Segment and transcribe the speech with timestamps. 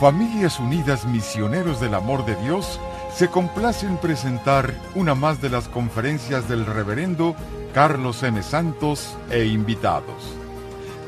[0.00, 2.78] Familias Unidas Misioneros del Amor de Dios
[3.14, 7.34] se complace en presentar una más de las conferencias del reverendo
[7.72, 8.42] Carlos M.
[8.42, 10.34] Santos e invitados.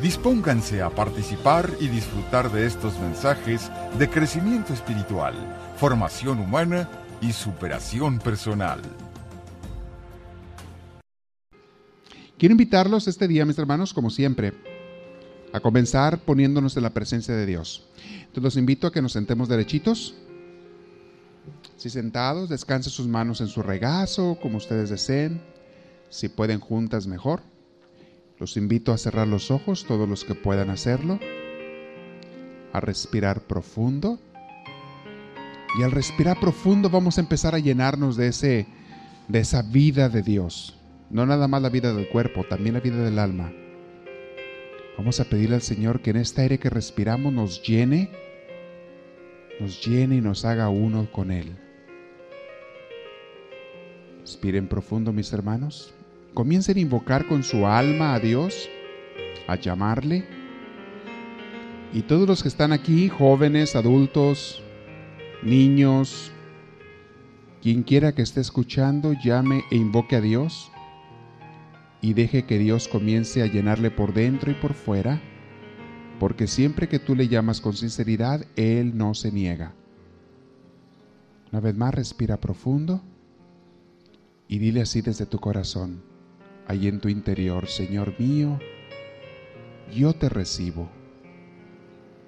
[0.00, 5.34] Dispónganse a participar y disfrutar de estos mensajes de crecimiento espiritual,
[5.76, 6.88] formación humana
[7.20, 8.80] y superación personal.
[12.38, 14.54] Quiero invitarlos este día, mis hermanos, como siempre,
[15.52, 17.84] a comenzar poniéndonos en la presencia de Dios.
[18.40, 20.14] Los invito a que nos sentemos derechitos.
[21.76, 25.40] Si sentados, descansen sus manos en su regazo, como ustedes deseen.
[26.10, 27.42] Si pueden juntas, mejor.
[28.38, 31.18] Los invito a cerrar los ojos, todos los que puedan hacerlo.
[32.72, 34.18] A respirar profundo.
[35.78, 38.66] Y al respirar profundo vamos a empezar a llenarnos de, ese,
[39.28, 40.76] de esa vida de Dios.
[41.10, 43.52] No nada más la vida del cuerpo, también la vida del alma
[44.98, 48.10] Vamos a pedirle al Señor que en este aire que respiramos nos llene,
[49.60, 51.56] nos llene y nos haga uno con Él.
[54.20, 55.94] Respiren profundo, mis hermanos.
[56.34, 58.68] Comiencen a invocar con su alma a Dios,
[59.46, 60.24] a llamarle.
[61.92, 64.62] Y todos los que están aquí, jóvenes, adultos,
[65.42, 66.30] niños,
[67.62, 70.70] quien quiera que esté escuchando, llame e invoque a Dios
[72.00, 75.20] y deje que Dios comience a llenarle por dentro y por fuera,
[76.18, 79.74] porque siempre que tú le llamas con sinceridad, Él no se niega.
[81.52, 83.00] Una vez más, respira profundo
[84.48, 86.02] y dile así desde tu corazón,
[86.66, 88.58] ahí en tu interior, Señor mío,
[89.94, 90.90] yo te recibo.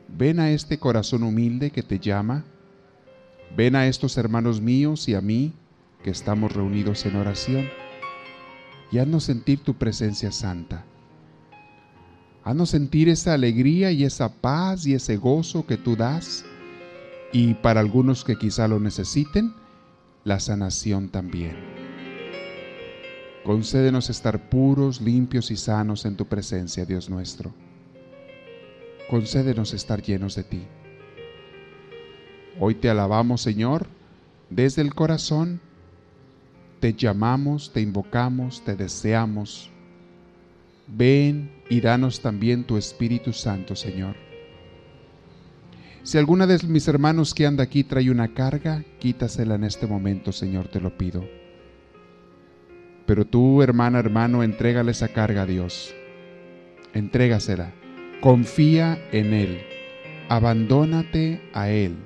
[0.08, 2.44] Ven a este corazón humilde que te llama,
[3.56, 5.54] ven a estos hermanos míos y a mí
[6.02, 7.68] que estamos reunidos en oración
[8.90, 10.84] y haznos sentir tu presencia santa.
[12.42, 16.44] Haznos sentir esa alegría y esa paz y ese gozo que tú das
[17.32, 19.54] y para algunos que quizá lo necesiten,
[20.24, 21.56] la sanación también.
[23.44, 27.52] Concédenos estar puros, limpios y sanos en tu presencia, Dios nuestro.
[29.08, 30.62] Concédenos estar llenos de ti.
[32.58, 33.86] Hoy te alabamos, Señor,
[34.50, 35.60] desde el corazón
[36.80, 39.70] te llamamos, te invocamos, te deseamos.
[40.92, 44.16] Ven y danos también tu Espíritu Santo, Señor.
[46.02, 50.32] Si alguna de mis hermanos que anda aquí trae una carga, quítasela en este momento,
[50.32, 51.24] Señor, te lo pido.
[53.06, 55.94] Pero tú, hermana, hermano, entrégale esa carga a Dios.
[56.94, 57.72] Entrégasela.
[58.20, 59.62] Confía en Él.
[60.28, 61.96] Abandónate a Él.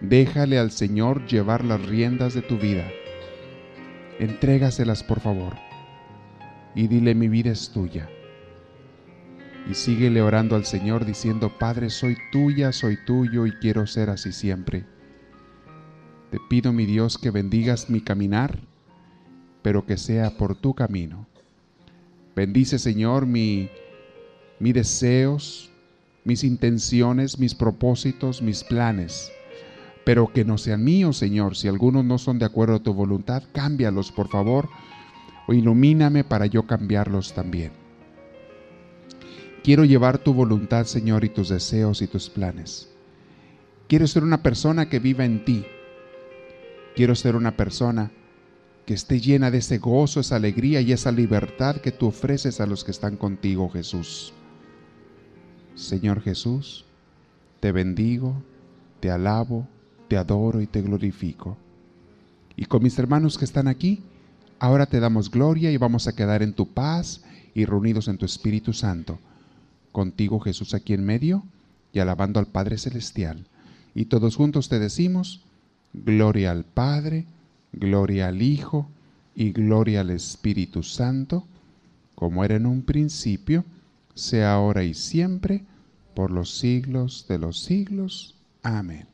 [0.00, 2.84] Déjale al Señor llevar las riendas de tu vida
[4.18, 5.54] entrégaselas por favor
[6.74, 8.08] y dile mi vida es tuya.
[9.70, 14.32] Y síguele orando al Señor diciendo, Padre, soy tuya, soy tuyo y quiero ser así
[14.32, 14.84] siempre.
[16.30, 18.58] Te pido, mi Dios, que bendigas mi caminar,
[19.62, 21.26] pero que sea por tu camino.
[22.36, 23.70] Bendice, Señor, mi,
[24.58, 25.70] mis deseos,
[26.24, 29.32] mis intenciones, mis propósitos, mis planes
[30.04, 31.56] pero que no sean míos, Señor.
[31.56, 34.68] Si algunos no son de acuerdo a tu voluntad, cámbialos, por favor,
[35.46, 37.72] o ilumíname para yo cambiarlos también.
[39.62, 42.90] Quiero llevar tu voluntad, Señor, y tus deseos y tus planes.
[43.88, 45.64] Quiero ser una persona que viva en ti.
[46.94, 48.10] Quiero ser una persona
[48.86, 52.66] que esté llena de ese gozo, esa alegría y esa libertad que tú ofreces a
[52.66, 54.34] los que están contigo, Jesús.
[55.74, 56.84] Señor Jesús,
[57.60, 58.42] te bendigo,
[59.00, 59.66] te alabo,
[60.08, 61.56] te adoro y te glorifico.
[62.56, 64.02] Y con mis hermanos que están aquí,
[64.58, 67.22] ahora te damos gloria y vamos a quedar en tu paz
[67.54, 69.18] y reunidos en tu Espíritu Santo.
[69.92, 71.44] Contigo Jesús aquí en medio
[71.92, 73.46] y alabando al Padre Celestial.
[73.94, 75.42] Y todos juntos te decimos,
[75.92, 77.26] gloria al Padre,
[77.72, 78.88] gloria al Hijo
[79.34, 81.46] y gloria al Espíritu Santo,
[82.14, 83.64] como era en un principio,
[84.14, 85.64] sea ahora y siempre,
[86.14, 88.34] por los siglos de los siglos.
[88.62, 89.06] Amén.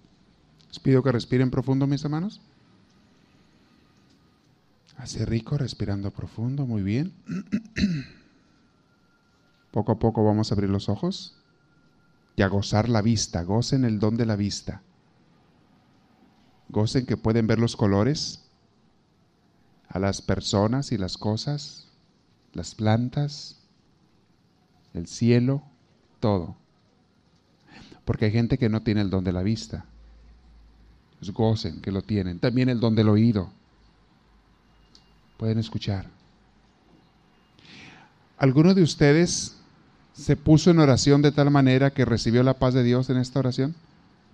[0.68, 2.40] Les pido que respiren profundo, mis hermanos.
[5.00, 7.14] Hace rico respirando profundo, muy bien.
[9.70, 11.36] Poco a poco vamos a abrir los ojos
[12.36, 13.42] y a gozar la vista.
[13.44, 14.82] Gocen el don de la vista.
[16.68, 18.44] Gocen que pueden ver los colores,
[19.88, 21.88] a las personas y las cosas,
[22.52, 23.60] las plantas,
[24.92, 25.62] el cielo,
[26.18, 26.56] todo.
[28.04, 29.86] Porque hay gente que no tiene el don de la vista.
[31.20, 32.38] Pues gocen que lo tienen.
[32.38, 33.50] También el don del oído.
[35.40, 36.04] Pueden escuchar.
[38.36, 39.56] ¿Alguno de ustedes
[40.12, 43.38] se puso en oración de tal manera que recibió la paz de Dios en esta
[43.38, 43.74] oración?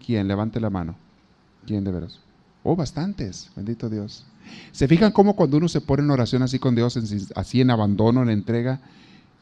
[0.05, 0.27] ¿Quién?
[0.27, 0.97] Levante la mano.
[1.65, 2.19] ¿Quién de veras?
[2.65, 4.25] Oh, bastantes, bendito Dios.
[4.73, 6.99] ¿Se fijan cómo cuando uno se pone en oración así con Dios,
[7.37, 8.81] así en abandono, en entrega,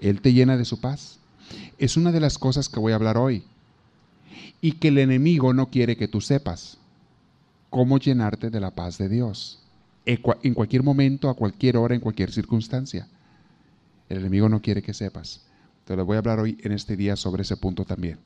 [0.01, 1.19] Él te llena de su paz?
[1.79, 3.43] Es una de las cosas que voy a hablar hoy.
[4.61, 6.77] Y que el enemigo no quiere que tú sepas
[7.71, 9.64] cómo llenarte de la paz de Dios.
[10.07, 13.09] En cualquier momento, a cualquier hora, en cualquier circunstancia.
[14.09, 15.47] El enemigo no quiere que sepas.
[15.87, 18.19] Te lo voy a hablar hoy en este día sobre ese punto también.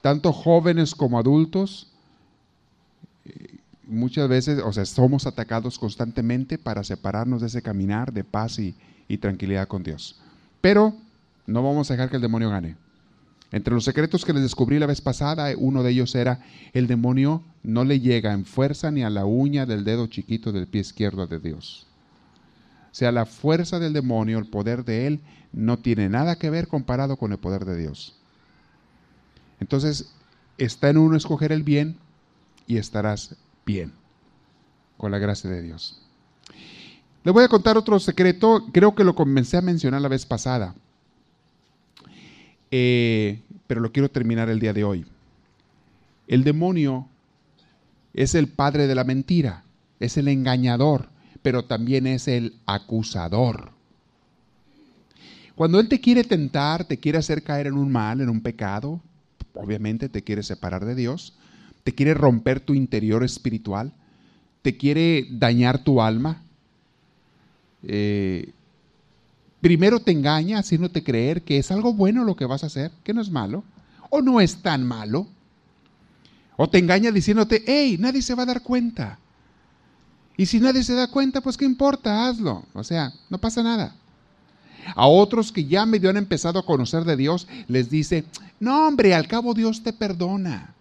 [0.00, 1.90] Tanto jóvenes como adultos,
[3.24, 8.58] eh, muchas veces, o sea, somos atacados constantemente para separarnos de ese caminar de paz
[8.58, 8.74] y
[9.18, 10.20] tranquilidad con Dios.
[10.60, 10.94] Pero
[11.46, 12.76] no vamos a dejar que el demonio gane.
[13.52, 16.40] Entre los secretos que les descubrí la vez pasada, uno de ellos era,
[16.72, 20.66] el demonio no le llega en fuerza ni a la uña del dedo chiquito del
[20.66, 21.86] pie izquierdo de Dios.
[22.90, 25.20] O sea, la fuerza del demonio, el poder de él,
[25.52, 28.16] no tiene nada que ver comparado con el poder de Dios.
[29.60, 30.12] Entonces,
[30.56, 31.98] está en uno escoger el bien
[32.66, 33.92] y estarás bien,
[34.96, 36.00] con la gracia de Dios.
[37.22, 40.74] Le voy a contar otro secreto, creo que lo comencé a mencionar la vez pasada.
[42.74, 45.04] Eh, pero lo quiero terminar el día de hoy.
[46.26, 47.06] El demonio
[48.14, 49.64] es el padre de la mentira,
[50.00, 51.10] es el engañador,
[51.42, 53.70] pero también es el acusador.
[55.54, 59.00] Cuando Él te quiere tentar, te quiere hacer caer en un mal, en un pecado,
[59.52, 61.34] obviamente te quiere separar de Dios,
[61.84, 63.92] te quiere romper tu interior espiritual,
[64.62, 66.42] te quiere dañar tu alma,
[67.82, 68.52] eh,
[69.62, 73.14] primero te engaña haciéndote creer que es algo bueno lo que vas a hacer, que
[73.14, 73.64] no es malo,
[74.10, 75.26] o no es tan malo.
[76.56, 79.18] O te engaña diciéndote, hey, nadie se va a dar cuenta.
[80.36, 82.64] Y si nadie se da cuenta, pues qué importa, hazlo.
[82.74, 83.94] O sea, no pasa nada.
[84.96, 88.24] A otros que ya medio han empezado a conocer de Dios, les dice,
[88.58, 90.74] no hombre, al cabo Dios te perdona.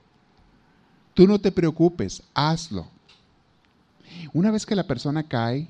[1.13, 2.88] Tú no te preocupes, hazlo.
[4.33, 5.68] Una vez que la persona cae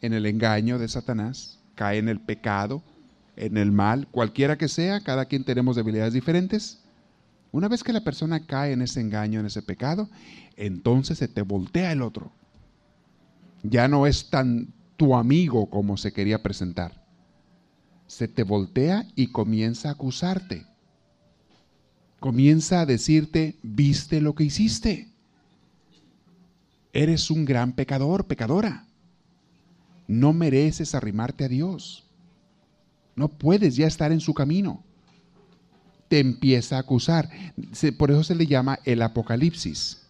[0.00, 2.82] en el engaño de Satanás, cae en el pecado,
[3.36, 6.80] en el mal, cualquiera que sea, cada quien tenemos debilidades diferentes.
[7.52, 10.10] Una vez que la persona cae en ese engaño, en ese pecado,
[10.56, 12.32] entonces se te voltea el otro.
[13.62, 17.06] Ya no es tan tu amigo como se quería presentar.
[18.08, 20.66] Se te voltea y comienza a acusarte.
[22.18, 25.12] Comienza a decirte, viste lo que hiciste.
[26.92, 28.87] Eres un gran pecador, pecadora
[30.08, 32.04] no mereces arrimarte a Dios.
[33.14, 34.82] No puedes ya estar en su camino.
[36.08, 37.28] Te empieza a acusar.
[37.98, 40.02] Por eso se le llama el Apocalipsis.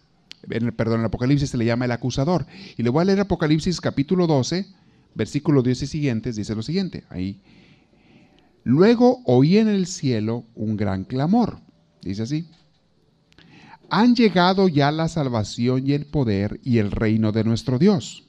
[0.47, 2.47] Perdón, el Apocalipsis se le llama el acusador.
[2.77, 4.67] Y le voy a leer Apocalipsis capítulo 12,
[5.15, 6.35] versículo 10 y siguientes.
[6.37, 7.03] Dice lo siguiente.
[7.09, 7.41] Ahí.
[8.63, 11.59] Luego oí en el cielo un gran clamor.
[12.01, 12.47] Dice así.
[13.89, 18.28] Han llegado ya la salvación y el poder y el reino de nuestro Dios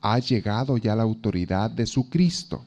[0.00, 2.64] ha llegado ya la autoridad de su Cristo,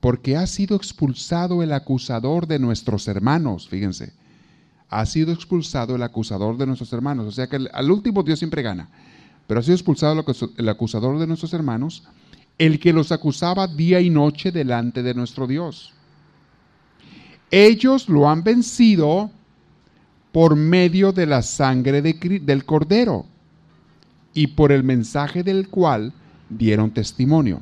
[0.00, 4.12] porque ha sido expulsado el acusador de nuestros hermanos, fíjense,
[4.88, 8.62] ha sido expulsado el acusador de nuestros hermanos, o sea que al último Dios siempre
[8.62, 8.88] gana,
[9.46, 10.24] pero ha sido expulsado
[10.56, 12.04] el acusador de nuestros hermanos,
[12.58, 15.94] el que los acusaba día y noche delante de nuestro Dios.
[17.50, 19.30] Ellos lo han vencido
[20.32, 23.26] por medio de la sangre del cordero
[24.38, 26.12] y por el mensaje del cual
[26.48, 27.60] dieron testimonio.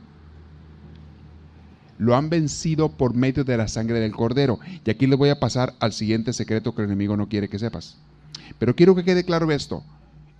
[1.97, 4.59] Lo han vencido por medio de la sangre del cordero.
[4.85, 7.59] Y aquí le voy a pasar al siguiente secreto que el enemigo no quiere que
[7.59, 7.97] sepas.
[8.59, 9.83] Pero quiero que quede claro esto.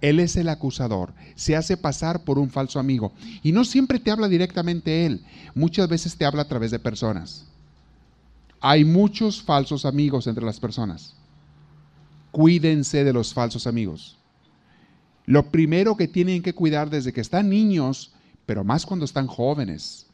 [0.03, 3.13] Él es el acusador, se hace pasar por un falso amigo.
[3.43, 5.25] Y no siempre te habla directamente él,
[5.55, 7.47] muchas veces te habla a través de personas.
[8.61, 11.15] Hay muchos falsos amigos entre las personas.
[12.31, 14.19] Cuídense de los falsos amigos.
[15.27, 18.13] Lo primero que tienen que cuidar desde que están niños,
[18.47, 20.07] pero más cuando están jóvenes.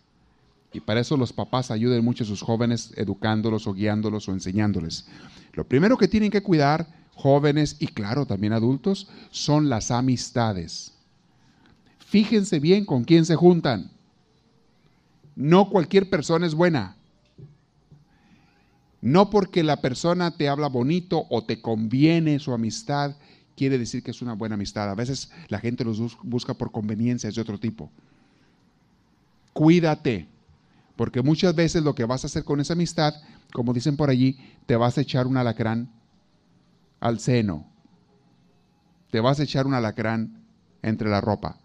[0.73, 5.07] Y para eso los papás ayuden mucho a sus jóvenes educándolos o guiándolos o enseñándoles.
[5.53, 10.95] Lo primero que tienen que cuidar, jóvenes y claro, también adultos, son las amistades.
[11.99, 13.91] Fíjense bien con quién se juntan.
[15.37, 16.97] No cualquier persona es buena.
[19.03, 23.17] No porque la persona te habla bonito o te conviene su amistad,
[23.57, 24.91] quiere decir que es una buena amistad.
[24.91, 27.91] A veces la gente los busca por conveniencias de otro tipo.
[29.53, 30.27] Cuídate,
[30.97, 33.15] porque muchas veces lo que vas a hacer con esa amistad,
[33.53, 35.91] como dicen por allí, te vas a echar un alacrán
[37.01, 37.67] al seno.
[39.11, 40.43] Te vas a echar un alacrán
[40.83, 41.59] entre la ropa.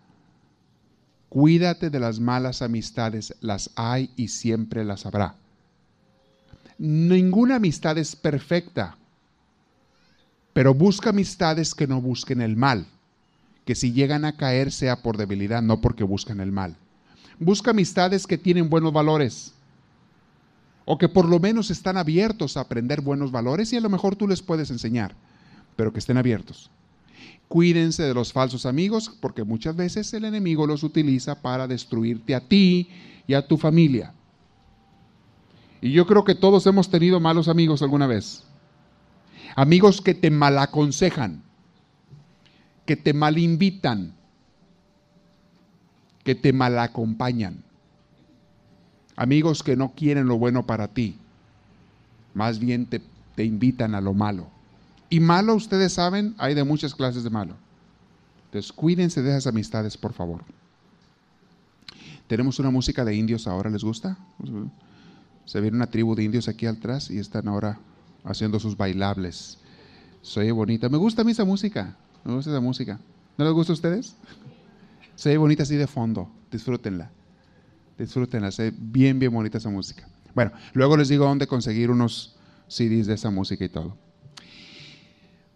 [1.29, 5.35] Cuídate de las malas amistades, las hay y siempre las habrá.
[6.77, 8.97] Ninguna amistad es perfecta.
[10.57, 12.87] Pero busca amistades que no busquen el mal,
[13.63, 16.75] que si llegan a caer sea por debilidad, no porque buscan el mal.
[17.37, 19.53] Busca amistades que tienen buenos valores,
[20.83, 24.15] o que por lo menos están abiertos a aprender buenos valores y a lo mejor
[24.15, 25.13] tú les puedes enseñar,
[25.75, 26.71] pero que estén abiertos.
[27.47, 32.39] Cuídense de los falsos amigos porque muchas veces el enemigo los utiliza para destruirte a
[32.39, 32.89] ti
[33.27, 34.11] y a tu familia.
[35.81, 38.46] Y yo creo que todos hemos tenido malos amigos alguna vez.
[39.57, 41.41] Amigos que te malaconsejan,
[42.85, 44.13] que te malinvitan,
[46.23, 47.63] que te malacompañan.
[49.15, 51.15] Amigos que no quieren lo bueno para ti,
[52.35, 53.01] más bien te,
[53.33, 54.45] te invitan a lo malo.
[55.09, 57.55] Y malo, ustedes saben, hay de muchas clases de malo.
[58.45, 60.43] Entonces, cuídense de esas amistades, por favor.
[62.27, 64.19] Tenemos una música de indios ahora, ¿les gusta?
[65.45, 67.79] Se viene una tribu de indios aquí atrás y están ahora
[68.27, 69.57] haciendo sus bailables.
[70.21, 70.89] Soy bonita.
[70.89, 71.97] Me gusta a mí esa música.
[72.23, 72.99] Me gusta esa música.
[73.37, 74.15] ¿No les gusta a ustedes?
[75.15, 76.29] Se ve bonita así de fondo.
[76.51, 77.09] Disfrútenla.
[77.97, 78.51] Disfrútenla.
[78.51, 80.07] Se bien, bien bonita esa música.
[80.35, 82.35] Bueno, luego les digo dónde conseguir unos
[82.67, 83.97] CDs de esa música y todo.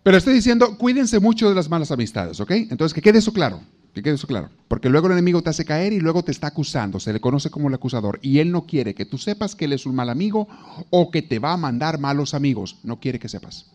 [0.04, 2.52] Pero estoy diciendo, cuídense mucho de las malas amistades, ¿ok?
[2.52, 3.62] Entonces, que quede eso claro.
[3.94, 4.50] Que quede eso claro.
[4.68, 7.00] Porque luego el enemigo te hace caer y luego te está acusando.
[7.00, 8.20] Se le conoce como el acusador.
[8.22, 10.48] Y él no quiere que tú sepas que él es un mal amigo
[10.90, 12.78] o que te va a mandar malos amigos.
[12.84, 13.70] No quiere que sepas.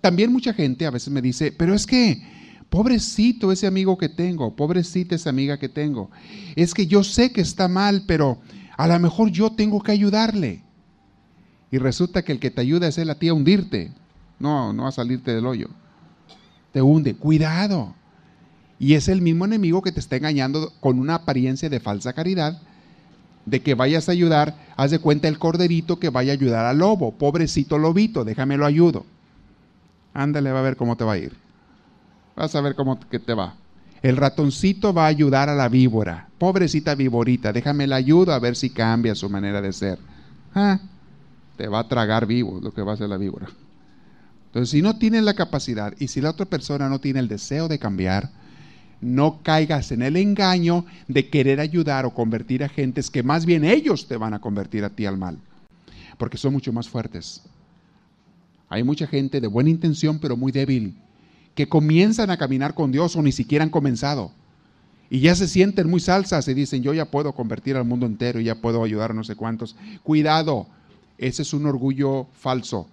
[0.00, 2.22] También mucha gente a veces me dice, pero es que,
[2.70, 6.10] pobrecito ese amigo que tengo, pobrecita esa amiga que tengo.
[6.56, 8.40] Es que yo sé que está mal, pero
[8.76, 10.64] a lo mejor yo tengo que ayudarle.
[11.70, 13.92] Y resulta que el que te ayuda es él a ti a hundirte.
[14.38, 15.68] No, no a salirte del hoyo.
[16.72, 17.14] Te hunde.
[17.14, 17.94] Cuidado.
[18.82, 22.60] Y es el mismo enemigo que te está engañando con una apariencia de falsa caridad,
[23.46, 26.78] de que vayas a ayudar, haz de cuenta el corderito que vaya a ayudar al
[26.78, 29.06] lobo, pobrecito lobito, déjamelo ayudo.
[30.12, 31.32] Ándale, va a ver cómo te va a ir.
[32.34, 33.54] Vas a ver cómo que te va.
[34.02, 36.26] El ratoncito va a ayudar a la víbora.
[36.38, 40.00] Pobrecita víborita, déjame la ayudo a ver si cambia su manera de ser.
[40.56, 40.80] Ah,
[41.56, 43.46] te va a tragar vivo lo que va a hacer la víbora.
[44.46, 47.68] Entonces, si no tienes la capacidad y si la otra persona no tiene el deseo
[47.68, 48.41] de cambiar,
[49.02, 53.64] no caigas en el engaño de querer ayudar o convertir a gentes que más bien
[53.64, 55.36] ellos te van a convertir a ti al mal,
[56.16, 57.42] porque son mucho más fuertes.
[58.68, 60.94] Hay mucha gente de buena intención pero muy débil,
[61.54, 64.32] que comienzan a caminar con Dios o ni siquiera han comenzado.
[65.10, 68.40] Y ya se sienten muy salsas y dicen, yo ya puedo convertir al mundo entero
[68.40, 69.76] y ya puedo ayudar a no sé cuántos.
[70.02, 70.68] Cuidado,
[71.18, 72.88] ese es un orgullo falso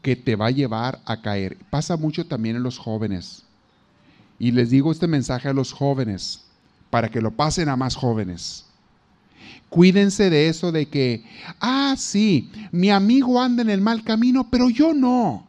[0.00, 1.58] que te va a llevar a caer.
[1.68, 3.45] Pasa mucho también en los jóvenes.
[4.38, 6.44] Y les digo este mensaje a los jóvenes,
[6.90, 8.66] para que lo pasen a más jóvenes.
[9.68, 11.24] Cuídense de eso de que,
[11.60, 15.46] ah, sí, mi amigo anda en el mal camino, pero yo no.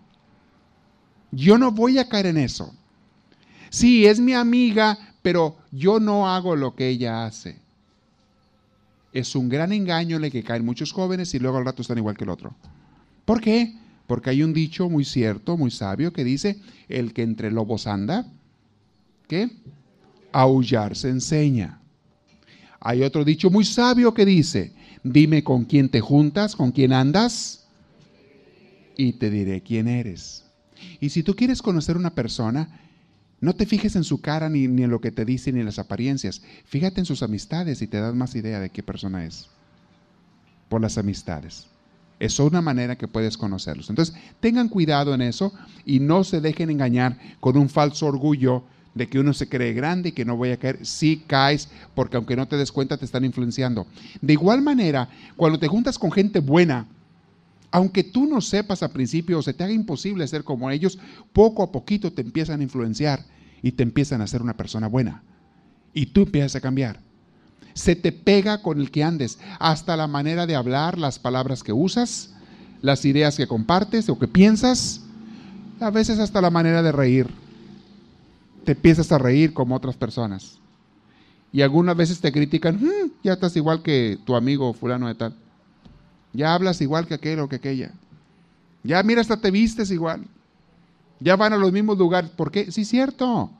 [1.32, 2.74] Yo no voy a caer en eso.
[3.70, 7.60] Sí, es mi amiga, pero yo no hago lo que ella hace.
[9.13, 11.98] Es un gran engaño en el que caen muchos jóvenes y luego al rato están
[11.98, 12.56] igual que el otro.
[13.25, 13.75] ¿Por qué?
[14.08, 18.25] Porque hay un dicho muy cierto, muy sabio, que dice, el que entre lobos anda,
[19.28, 19.50] ¿qué?
[20.32, 21.82] Aullar se enseña.
[22.80, 27.68] Hay otro dicho muy sabio que dice, dime con quién te juntas, con quién andas,
[28.96, 30.46] y te diré quién eres.
[31.00, 32.82] Y si tú quieres conocer una persona,
[33.40, 35.80] no te fijes en su cara ni, en lo que te dice ni en las
[35.80, 36.42] apariencias.
[36.66, 39.48] Fíjate en sus amistades y te das más idea de qué persona es.
[40.70, 41.68] Por las amistades.
[42.20, 43.90] Es una manera que puedes conocerlos.
[43.90, 45.54] Entonces, tengan cuidado en eso
[45.86, 48.64] y no se dejen engañar con un falso orgullo
[48.98, 52.18] de que uno se cree grande y que no voy a caer, sí caes, porque
[52.18, 53.88] aunque no te des cuenta te están influenciando.
[54.22, 56.88] De igual manera, cuando te juntas con gente buena,
[57.72, 60.98] aunque tú no sepas al principio o se te haga imposible ser como ellos,
[61.34, 63.24] poco a poquito te empiezan a influenciar
[63.62, 65.22] y te empiezan a ser una persona buena.
[65.94, 67.00] Y tú empiezas a cambiar.
[67.74, 71.74] Se te pega con el que andes, hasta la manera de hablar, las palabras que
[71.74, 72.32] usas,
[72.82, 75.01] las ideas que compartes o que piensas,
[75.80, 77.27] a veces hasta la manera de reír
[78.68, 80.60] te empiezas a reír como otras personas.
[81.54, 85.34] Y algunas veces te critican, mm, ya estás igual que tu amigo fulano de tal.
[86.34, 87.94] Ya hablas igual que aquel o que aquella.
[88.84, 90.26] Ya mira, hasta te vistes igual.
[91.22, 92.30] Ya van a los mismos lugares.
[92.30, 92.70] ¿Por qué?
[92.70, 93.52] Sí, es cierto.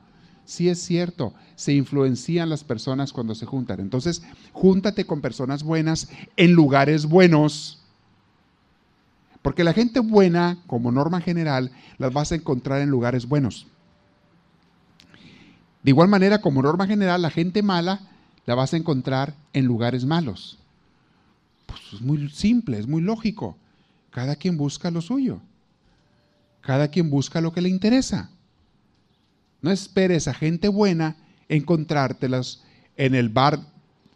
[0.44, 1.32] Sí es cierto.
[1.56, 3.80] Se influencian las personas cuando se juntan.
[3.80, 4.22] Entonces,
[4.52, 7.82] júntate con personas buenas en lugares buenos.
[9.40, 13.68] Porque la gente buena, como norma general, las vas a encontrar en lugares buenos.
[15.82, 18.00] De igual manera, como norma general, la gente mala
[18.46, 20.58] la vas a encontrar en lugares malos.
[21.66, 23.56] Pues es muy simple, es muy lógico.
[24.10, 25.40] Cada quien busca lo suyo.
[26.60, 28.30] Cada quien busca lo que le interesa.
[29.60, 31.16] No esperes a gente buena
[31.48, 32.62] encontrártelas
[32.96, 33.60] en el bar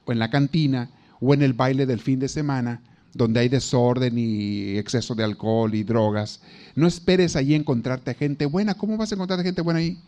[0.04, 0.90] o en la cantina
[1.20, 2.80] o en el baile del fin de semana
[3.14, 6.40] donde hay desorden y exceso de alcohol y drogas.
[6.74, 8.74] No esperes allí encontrarte a gente buena.
[8.74, 9.98] ¿Cómo vas a encontrar gente buena ahí?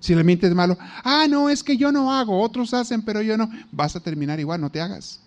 [0.00, 3.36] Si le mientes malo, ah, no, es que yo no hago, otros hacen, pero yo
[3.36, 3.50] no.
[3.70, 5.20] Vas a terminar igual, no te hagas.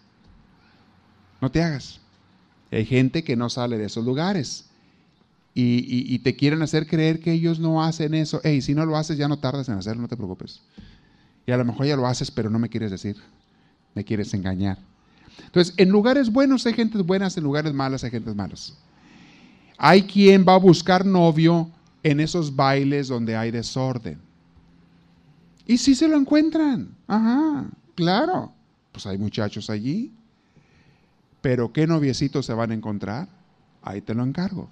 [1.39, 1.99] No te hagas.
[2.71, 4.65] Hay gente que no sale de esos lugares
[5.53, 8.41] y, te quieren hacer creer que ellos no hacen eso.
[8.43, 10.61] Hey, si no lo haces, ya no tardas en hacerlo, no te preocupes.
[11.45, 13.17] Y a lo mejor ya lo haces, pero no me quieres decir.
[13.93, 14.79] Me quieres engañar.
[15.45, 18.75] Entonces, en lugares buenos hay gentes buenas, en lugares malos hay gentes malas.
[19.77, 21.69] Hay quien va a buscar novio
[22.01, 24.19] en esos bailes donde hay desorden.
[25.65, 26.89] Y si se lo encuentran.
[27.07, 27.65] Ajá,
[27.95, 28.51] claro.
[28.91, 30.11] Pues hay muchachos allí.
[31.41, 33.27] Pero ¿qué noviecitos se van a encontrar?
[33.81, 34.69] Ahí te lo encargo.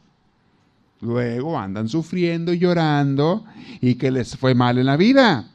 [1.02, 3.44] Luego andan sufriendo y llorando
[3.82, 5.50] y que les fue mal en la vida.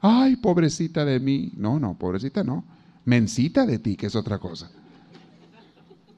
[0.00, 1.52] Ay, pobrecita de mí.
[1.56, 2.64] No, no, pobrecita no.
[3.04, 4.70] Mencita de ti, que es otra cosa.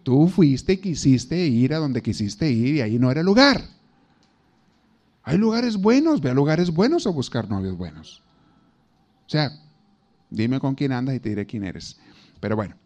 [0.02, 3.62] Tú fuiste y quisiste ir a donde quisiste ir y ahí no era el lugar.
[5.24, 8.22] Hay lugares buenos, ve a lugares buenos a buscar novios buenos.
[9.26, 9.50] O sea,
[10.30, 11.98] dime con quién andas y te diré quién eres.
[12.40, 12.76] Pero bueno,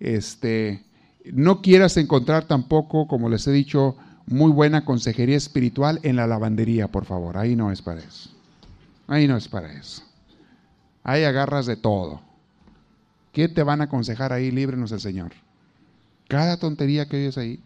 [0.00, 0.84] este,
[1.32, 3.96] no quieras encontrar tampoco, como les he dicho,
[4.26, 7.36] muy buena consejería espiritual en la lavandería, por favor.
[7.36, 8.30] Ahí no es para eso.
[9.06, 10.02] Ahí no es para eso.
[11.04, 12.22] Ahí agarras de todo.
[13.32, 14.50] ¿Qué te van a aconsejar ahí?
[14.50, 15.32] Líbrenos el Señor.
[16.28, 17.60] Cada tontería que oyes ahí.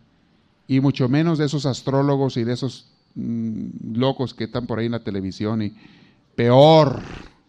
[0.67, 4.93] Y mucho menos de esos astrólogos y de esos locos que están por ahí en
[4.93, 5.75] la televisión y
[6.35, 7.01] peor,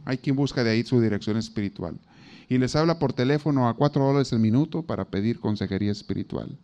[0.05, 1.99] hay quien busca de ahí su dirección espiritual.
[2.49, 6.57] Y les habla por teléfono a cuatro dólares el minuto para pedir consejería espiritual.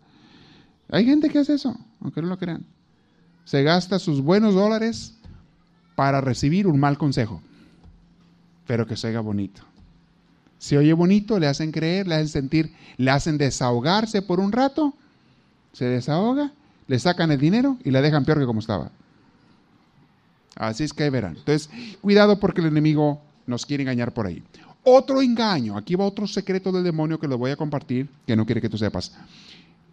[0.90, 2.66] Hay gente que hace eso, aunque no lo crean.
[3.44, 5.16] Se gasta sus buenos dólares
[5.96, 7.42] para recibir un mal consejo,
[8.66, 9.62] pero que se haga bonito.
[10.58, 14.94] Se oye bonito, le hacen creer, le hacen sentir, le hacen desahogarse por un rato,
[15.74, 16.54] se desahoga
[16.88, 18.92] le sacan el dinero y la dejan peor que como estaba.
[20.56, 21.38] Así es que verán.
[21.38, 21.70] Entonces,
[22.02, 24.44] cuidado porque el enemigo nos quiere engañar por ahí.
[24.84, 28.46] Otro engaño, aquí va otro secreto del demonio que lo voy a compartir, que no
[28.46, 29.14] quiere que tú sepas.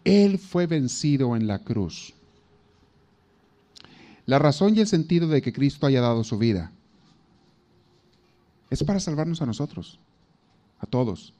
[0.03, 2.13] Él fue vencido en la cruz.
[4.25, 6.71] La razón y el sentido de que Cristo haya dado su vida
[8.69, 9.99] es para salvarnos a nosotros,
[10.79, 11.33] a todos.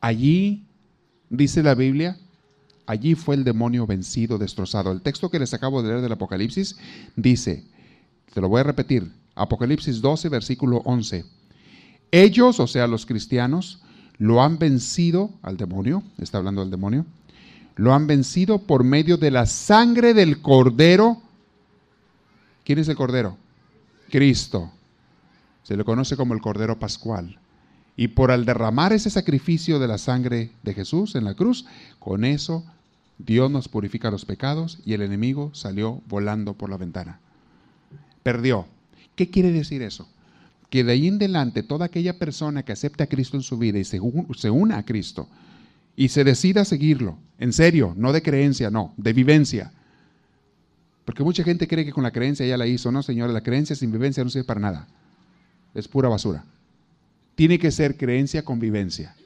[0.00, 0.64] Allí,
[1.28, 2.18] dice la Biblia,
[2.88, 4.90] Allí fue el demonio vencido, destrozado.
[4.90, 6.78] El texto que les acabo de leer del Apocalipsis
[7.16, 7.62] dice,
[8.32, 11.26] te lo voy a repetir, Apocalipsis 12, versículo 11.
[12.10, 13.82] Ellos, o sea, los cristianos,
[14.16, 17.04] lo han vencido al demonio, está hablando del demonio,
[17.76, 21.20] lo han vencido por medio de la sangre del cordero.
[22.64, 23.36] ¿Quién es el cordero?
[24.08, 24.72] Cristo.
[25.62, 27.38] Se le conoce como el cordero pascual.
[27.96, 31.66] Y por al derramar ese sacrificio de la sangre de Jesús en la cruz,
[31.98, 32.64] con eso
[33.18, 37.20] Dios nos purifica los pecados y el enemigo salió volando por la ventana.
[38.22, 38.66] Perdió.
[39.16, 40.08] ¿Qué quiere decir eso?
[40.70, 43.78] Que de ahí en adelante toda aquella persona que acepta a Cristo en su vida
[43.78, 44.00] y se,
[44.36, 45.28] se una a Cristo
[45.96, 49.72] y se decida a seguirlo, en serio, no de creencia, no, de vivencia.
[51.04, 52.92] Porque mucha gente cree que con la creencia ya la hizo.
[52.92, 54.86] No, señores, la creencia sin vivencia no sirve para nada.
[55.74, 56.44] Es pura basura.
[57.34, 59.16] Tiene que ser creencia con vivencia.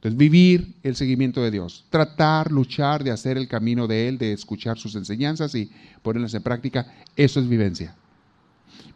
[0.00, 4.32] Entonces, vivir el seguimiento de Dios, tratar, luchar de hacer el camino de Él, de
[4.32, 7.94] escuchar sus enseñanzas y ponerlas en práctica, eso es vivencia.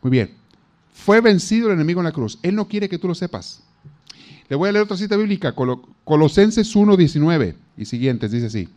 [0.01, 0.31] Muy bien,
[0.95, 2.39] fue vencido el enemigo en la cruz.
[2.43, 3.63] Él no quiere que tú lo sepas.
[4.49, 5.55] Le voy a leer otra cita bíblica,
[6.05, 8.69] Colosenses 1.19 y siguientes, dice así.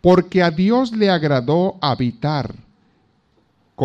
[0.00, 2.52] Porque a Dios le agradó habitar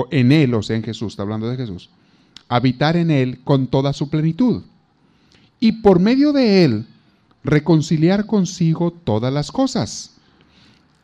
[0.10, 1.92] en Él, o sea, en Jesús, está hablando de Jesús,
[2.48, 4.64] habitar en Él con toda su plenitud.
[5.60, 6.88] Y por medio de Él,
[7.44, 10.16] reconciliar consigo todas las cosas,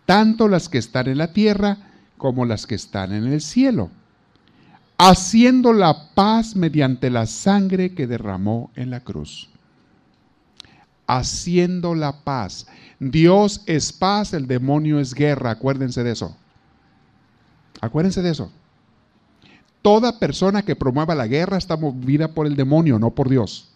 [0.05, 1.77] tanto las que están en la tierra
[2.17, 3.89] como las que están en el cielo,
[4.97, 9.49] haciendo la paz mediante la sangre que derramó en la cruz.
[11.05, 12.65] Haciendo la paz.
[12.97, 16.35] Dios es paz, el demonio es guerra, acuérdense de eso.
[17.81, 18.51] Acuérdense de eso.
[19.81, 23.72] Toda persona que promueva la guerra está movida por el demonio, no por Dios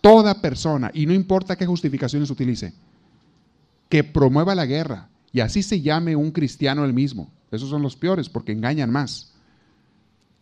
[0.00, 2.72] toda persona, y no importa qué justificaciones utilice,
[3.88, 7.96] que promueva la guerra, y así se llame un cristiano el mismo, esos son los
[7.96, 9.32] peores porque engañan más,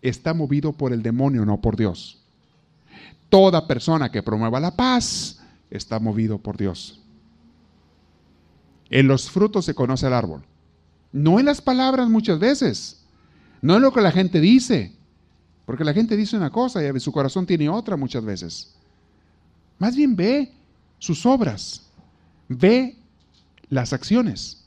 [0.02, 2.20] está movido por el demonio, no por Dios.
[3.28, 5.40] Toda persona que promueva la paz
[5.70, 7.00] está movido por Dios.
[8.90, 10.44] En los frutos se conoce el árbol.
[11.10, 13.04] No en las palabras muchas veces.
[13.62, 14.94] No en lo que la gente dice.
[15.64, 18.74] Porque la gente dice una cosa y su corazón tiene otra muchas veces.
[19.78, 20.52] Más bien ve
[20.98, 21.82] sus obras.
[22.48, 22.96] Ve
[23.68, 24.64] las acciones.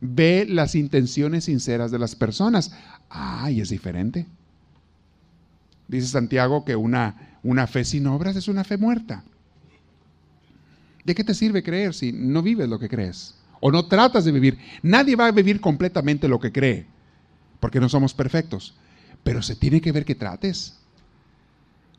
[0.00, 2.72] Ve las intenciones sinceras de las personas.
[3.08, 4.26] Ay, es diferente.
[5.88, 9.24] Dice Santiago que una, una fe sin obras es una fe muerta.
[11.04, 13.34] ¿De qué te sirve creer si no vives lo que crees?
[13.60, 14.58] O no tratas de vivir.
[14.82, 16.86] Nadie va a vivir completamente lo que cree,
[17.58, 18.74] porque no somos perfectos.
[19.22, 20.78] Pero se tiene que ver que trates,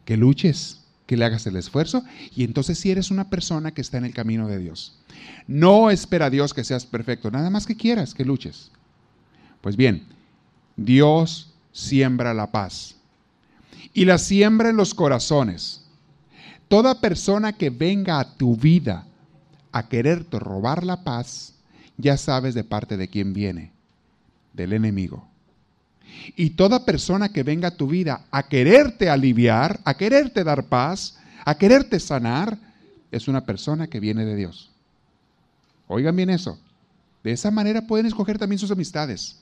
[0.06, 0.81] que luches,
[1.12, 2.06] que le hagas el esfuerzo.
[2.34, 4.98] Y entonces si eres una persona que está en el camino de Dios.
[5.46, 8.72] No espera a Dios que seas perfecto, nada más que quieras, que luches.
[9.60, 10.06] Pues bien,
[10.78, 12.96] Dios siembra la paz
[13.94, 15.84] y la siembra en los corazones.
[16.70, 19.06] Toda persona que venga a tu vida
[19.74, 21.56] a quererte robar la paz,
[21.98, 23.74] ya sabes de parte de quién viene,
[24.54, 25.28] del enemigo.
[26.36, 31.18] Y toda persona que venga a tu vida a quererte aliviar, a quererte dar paz,
[31.46, 32.58] a quererte sanar,
[33.12, 34.72] es una persona que viene de Dios.
[35.88, 36.60] Oigan bien eso.
[37.24, 39.42] De esa manera pueden escoger también sus amistades.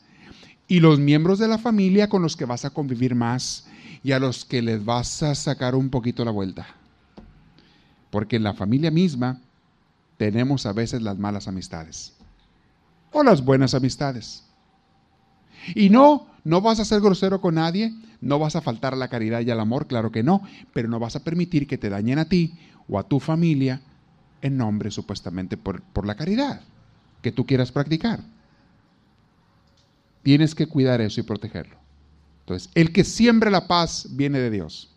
[0.68, 3.68] Y los miembros de la familia con los que vas a convivir más
[4.04, 6.68] y a los que les vas a sacar un poquito la vuelta.
[8.12, 9.42] Porque en la familia misma
[10.18, 12.14] tenemos a veces las malas amistades
[13.12, 14.44] o las buenas amistades.
[15.76, 19.08] Y no, no vas a ser grosero con nadie, no vas a faltar a la
[19.08, 20.42] caridad y al amor, claro que no,
[20.74, 22.58] pero no vas a permitir que te dañen a ti
[22.88, 23.82] o a tu familia
[24.42, 26.62] en nombre supuestamente por, por la caridad
[27.22, 28.22] que tú quieras practicar.
[30.24, 31.76] Tienes que cuidar eso y protegerlo.
[32.40, 34.90] Entonces, el que siembre la paz viene de Dios.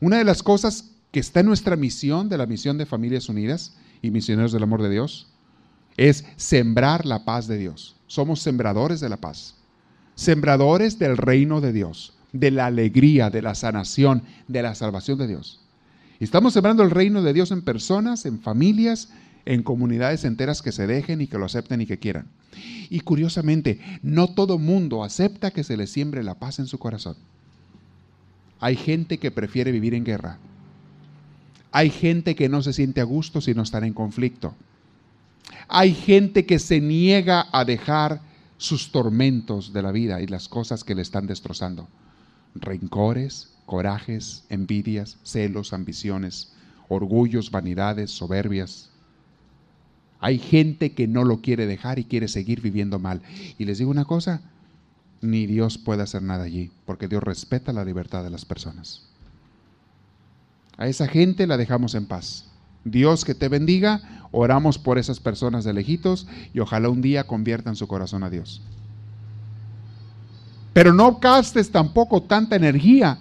[0.00, 3.74] Una de las cosas que está en nuestra misión, de la misión de Familias Unidas
[4.02, 5.32] y Misioneros del Amor de Dios,
[5.96, 7.96] es sembrar la paz de Dios.
[8.06, 9.56] Somos sembradores de la paz
[10.20, 15.26] sembradores del reino de Dios, de la alegría, de la sanación, de la salvación de
[15.26, 15.60] Dios.
[16.18, 19.08] estamos sembrando el reino de Dios en personas, en familias,
[19.46, 22.26] en comunidades enteras que se dejen y que lo acepten y que quieran.
[22.90, 27.16] Y curiosamente, no todo mundo acepta que se le siembre la paz en su corazón.
[28.60, 30.36] Hay gente que prefiere vivir en guerra.
[31.72, 34.54] Hay gente que no se siente a gusto si no están en conflicto.
[35.66, 38.20] Hay gente que se niega a dejar
[38.60, 41.88] sus tormentos de la vida y las cosas que le están destrozando.
[42.54, 46.52] Rencores, corajes, envidias, celos, ambiciones,
[46.88, 48.90] orgullos, vanidades, soberbias.
[50.20, 53.22] Hay gente que no lo quiere dejar y quiere seguir viviendo mal.
[53.56, 54.42] Y les digo una cosa,
[55.22, 59.06] ni Dios puede hacer nada allí, porque Dios respeta la libertad de las personas.
[60.76, 62.49] A esa gente la dejamos en paz.
[62.84, 64.26] Dios que te bendiga.
[64.32, 68.62] Oramos por esas personas de lejitos y ojalá un día conviertan su corazón a Dios.
[70.72, 73.18] Pero no gastes tampoco tanta energía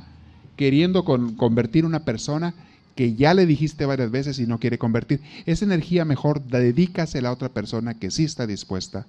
[0.56, 2.54] queriendo convertir una persona
[2.96, 5.22] que ya le dijiste varias veces y no quiere convertir.
[5.46, 9.08] Esa energía mejor dedícasela a otra persona que sí está dispuesta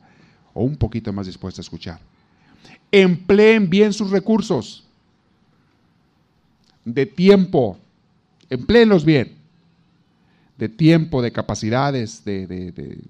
[0.55, 2.01] o un poquito más dispuesta a escuchar.
[2.93, 4.85] Empleen bien sus recursos
[6.85, 7.77] de tiempo.
[8.49, 9.40] Empleenlos bien
[10.61, 13.07] de tiempo, de capacidades, de,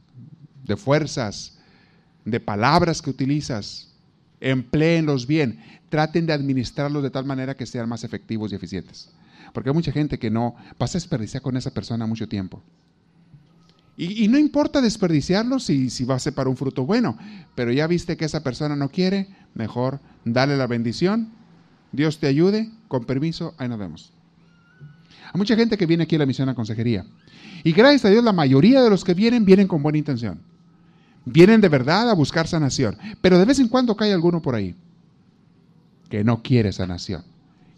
[0.76, 1.58] fuerzas,
[2.24, 3.92] de palabras que utilizas.
[4.40, 5.58] Empleenlos bien.
[5.88, 9.10] Traten de administrarlos de tal manera que sean más efectivos y eficientes.
[9.52, 12.62] Porque hay mucha gente que no pasa a desperdiciar con esa persona mucho tiempo.
[13.96, 17.18] Y, no importa desperdiciarlo si, si va a ser para un fruto bueno,
[17.54, 21.32] pero ya viste que esa persona no quiere, mejor dale la bendición,
[21.92, 24.12] Dios te ayude, con permiso, ahí nos vemos.
[25.32, 27.04] Hay mucha gente que viene aquí a la misión a consejería
[27.62, 30.40] y gracias a Dios la mayoría de los que vienen vienen con buena intención.
[31.24, 32.96] Vienen de verdad a buscar sanación.
[33.20, 34.74] Pero de vez en cuando cae alguno por ahí
[36.08, 37.24] que no quiere sanación.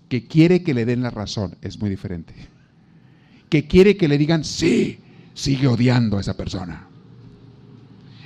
[0.08, 1.56] Que quiere que le den la razón.
[1.62, 2.34] Es muy diferente.
[3.48, 5.00] Que quiere que le digan, sí,
[5.34, 6.86] sigue odiando a esa persona.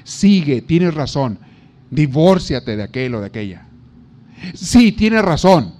[0.04, 1.38] Sigue, tienes razón.
[1.90, 3.66] Divórciate de aquel o de aquella.
[4.54, 5.74] Sí, tienes razón.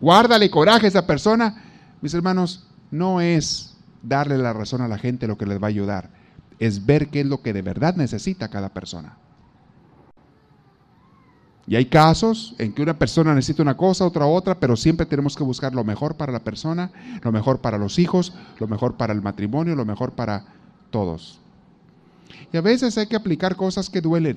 [0.00, 1.64] Guárdale coraje a esa persona.
[2.00, 3.71] Mis hermanos, no es
[4.02, 6.10] darle la razón a la gente lo que les va a ayudar.
[6.58, 9.16] Es ver qué es lo que de verdad necesita cada persona.
[11.66, 15.36] Y hay casos en que una persona necesita una cosa, otra otra, pero siempre tenemos
[15.36, 16.90] que buscar lo mejor para la persona,
[17.22, 20.44] lo mejor para los hijos, lo mejor para el matrimonio, lo mejor para
[20.90, 21.40] todos.
[22.52, 24.36] Y a veces hay que aplicar cosas que duelen.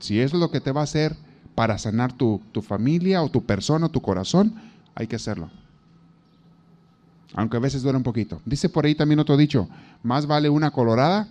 [0.00, 1.14] Si es lo que te va a hacer
[1.54, 4.54] para sanar tu, tu familia o tu persona o tu corazón,
[4.94, 5.50] hay que hacerlo
[7.34, 8.40] aunque a veces duele un poquito.
[8.44, 9.68] Dice por ahí también otro dicho,
[10.02, 11.28] más vale una colorada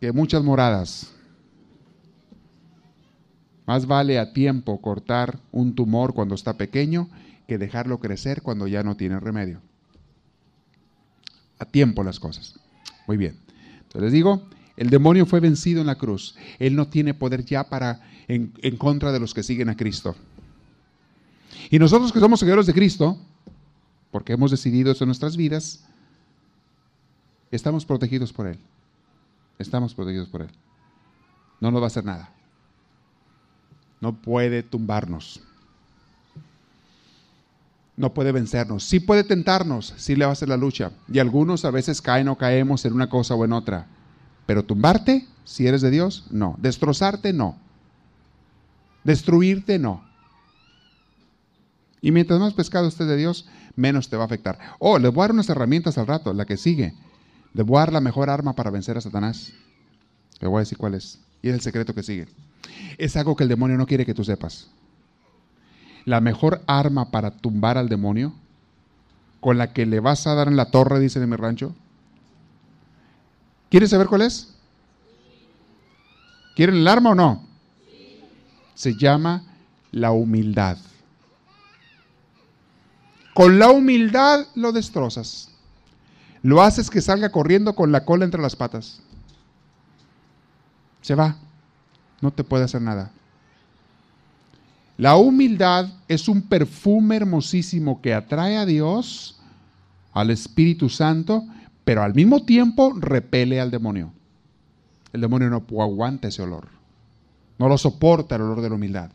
[0.00, 1.12] que muchas moradas.
[3.66, 7.08] Más vale a tiempo cortar un tumor cuando está pequeño
[7.46, 9.60] que dejarlo crecer cuando ya no tiene remedio.
[11.58, 12.58] A tiempo las cosas.
[13.06, 13.36] Muy bien.
[13.82, 16.36] Entonces les digo, el demonio fue vencido en la cruz.
[16.58, 20.14] Él no tiene poder ya para en, en contra de los que siguen a Cristo.
[21.68, 23.18] Y nosotros que somos seguidores de Cristo,
[24.10, 25.84] porque hemos decidido eso en nuestras vidas,
[27.50, 28.58] estamos protegidos por Él.
[29.58, 30.50] Estamos protegidos por Él.
[31.60, 32.30] No nos va a hacer nada.
[34.00, 35.40] No puede tumbarnos.
[37.96, 38.84] No puede vencernos.
[38.84, 40.92] Sí puede tentarnos, sí le va a hacer la lucha.
[41.12, 43.88] Y algunos a veces caen o caemos en una cosa o en otra.
[44.46, 46.54] Pero tumbarte, si eres de Dios, no.
[46.58, 47.58] Destrozarte, no.
[49.02, 50.04] Destruirte, no.
[52.00, 54.58] Y mientras más pescado estés de Dios, menos te va a afectar.
[54.78, 56.94] Oh, les voy a dar unas herramientas al rato, la que sigue.
[57.54, 59.52] Les voy a dar la mejor arma para vencer a Satanás.
[60.40, 61.20] Le voy a decir cuál es.
[61.40, 62.28] Y es el secreto que sigue.
[62.98, 64.68] Es algo que el demonio no quiere que tú sepas.
[66.04, 68.34] La mejor arma para tumbar al demonio,
[69.40, 71.74] con la que le vas a dar en la torre, dice en mi rancho.
[73.70, 74.54] ¿Quieres saber cuál es?
[76.56, 77.46] ¿Quieren el arma o no?
[78.74, 79.44] Se llama
[79.92, 80.78] la humildad.
[83.38, 85.48] Con la humildad lo destrozas.
[86.42, 89.00] Lo haces que salga corriendo con la cola entre las patas.
[91.02, 91.36] Se va.
[92.20, 93.12] No te puede hacer nada.
[94.96, 99.38] La humildad es un perfume hermosísimo que atrae a Dios,
[100.12, 101.44] al Espíritu Santo,
[101.84, 104.10] pero al mismo tiempo repele al demonio.
[105.12, 106.66] El demonio no aguanta ese olor.
[107.56, 109.12] No lo soporta el olor de la humildad.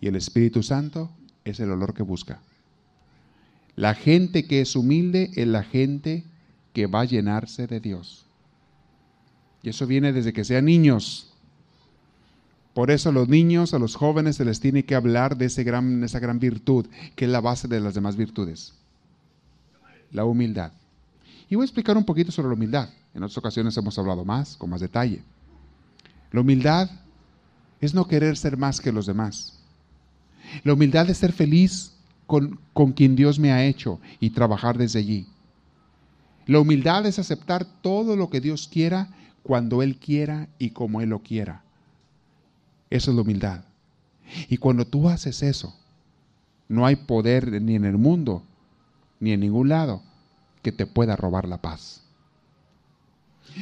[0.00, 1.10] Y el Espíritu Santo
[1.44, 2.40] es el olor que busca.
[3.76, 6.24] La gente que es humilde es la gente
[6.72, 8.26] que va a llenarse de Dios.
[9.62, 11.32] Y eso viene desde que sean niños.
[12.74, 16.02] Por eso a los niños, a los jóvenes se les tiene que hablar de gran,
[16.04, 18.74] esa gran virtud, que es la base de las demás virtudes.
[20.10, 20.72] La humildad.
[21.48, 22.90] Y voy a explicar un poquito sobre la humildad.
[23.14, 25.22] En otras ocasiones hemos hablado más, con más detalle.
[26.32, 26.90] La humildad
[27.80, 29.60] es no querer ser más que los demás.
[30.64, 31.93] La humildad es ser feliz
[32.26, 35.26] con, quien Dios me ha hecho y trabajar desde allí.
[36.46, 39.08] La humildad es aceptar todo lo que Dios quiera
[39.42, 41.62] cuando Él quiera y como Él lo quiera.
[42.90, 43.64] Eso es la humildad.
[44.48, 45.74] Y cuando tú haces eso,
[46.68, 48.42] no hay poder ni en el mundo,
[49.20, 50.02] ni en ningún lado,
[50.62, 52.02] que te pueda robar la paz.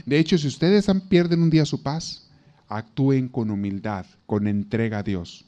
[0.06, 2.28] De hecho, si ustedes pierden un día su paz,
[2.68, 5.44] actúen con humildad, con entrega a Dios,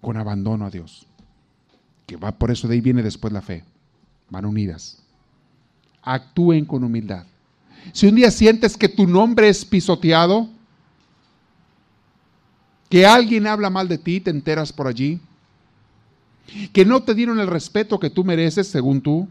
[0.00, 1.06] con abandono a Dios
[2.06, 3.64] que va por eso de ahí viene después la fe.
[4.30, 5.02] Van unidas.
[6.02, 7.26] Actúen con humildad.
[7.92, 10.48] Si un día sientes que tu nombre es pisoteado,
[12.88, 15.20] que alguien habla mal de ti, te enteras por allí,
[16.72, 19.28] que no te dieron el respeto que tú mereces según tú,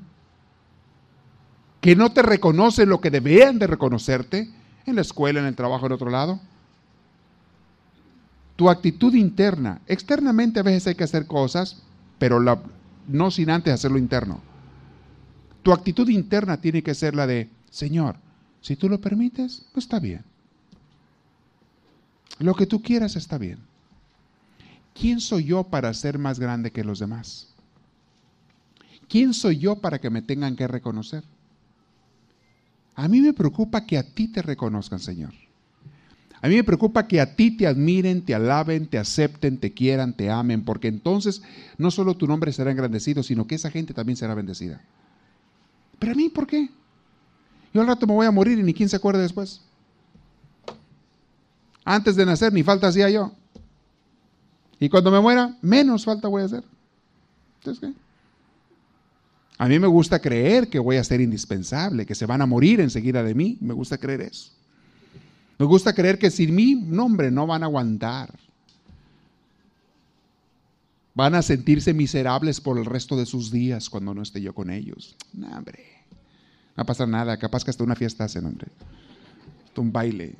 [1.80, 4.50] que no te reconocen lo que debían de reconocerte
[4.86, 6.40] en la escuela, en el trabajo, en otro lado.
[8.56, 11.82] Tu actitud interna, externamente a veces hay que hacer cosas,
[12.20, 12.62] pero la,
[13.08, 14.42] no sin antes hacerlo interno.
[15.64, 18.18] Tu actitud interna tiene que ser la de, Señor,
[18.62, 20.24] si tú lo permites, pues está bien.
[22.40, 23.60] Lo que tú quieras está bien.
[24.94, 27.54] ¿Quién soy yo para ser más grande que los demás?
[29.08, 31.24] ¿Quién soy yo para que me tengan que reconocer?
[32.96, 35.34] A mí me preocupa que a ti te reconozcan, Señor.
[36.42, 40.14] A mí me preocupa que a ti te admiren, te alaben, te acepten, te quieran,
[40.14, 41.42] te amen, porque entonces
[41.78, 44.82] no solo tu nombre será engrandecido, sino que esa gente también será bendecida.
[45.98, 46.70] Pero a mí, ¿por qué?
[47.74, 49.62] Yo al rato me voy a morir y ni quién se acuerde después.
[51.84, 53.32] Antes de nacer ni falta hacía yo.
[54.80, 56.64] Y cuando me muera, menos falta voy a hacer.
[57.60, 58.06] Entonces, ¿qué?
[59.58, 62.82] A mí me gusta creer que voy a ser indispensable, que se van a morir
[62.82, 63.58] enseguida de mí.
[63.62, 64.52] Me gusta creer eso.
[65.58, 68.34] Me gusta creer que sin mi nombre no van a aguantar.
[71.14, 74.70] Van a sentirse miserables por el resto de sus días cuando no esté yo con
[74.70, 75.16] ellos.
[75.34, 75.86] No, hombre.
[76.76, 77.38] No va a pasar nada.
[77.38, 78.68] Capaz que hasta una fiesta hacen, hombre.
[79.66, 80.36] Hasta un baile.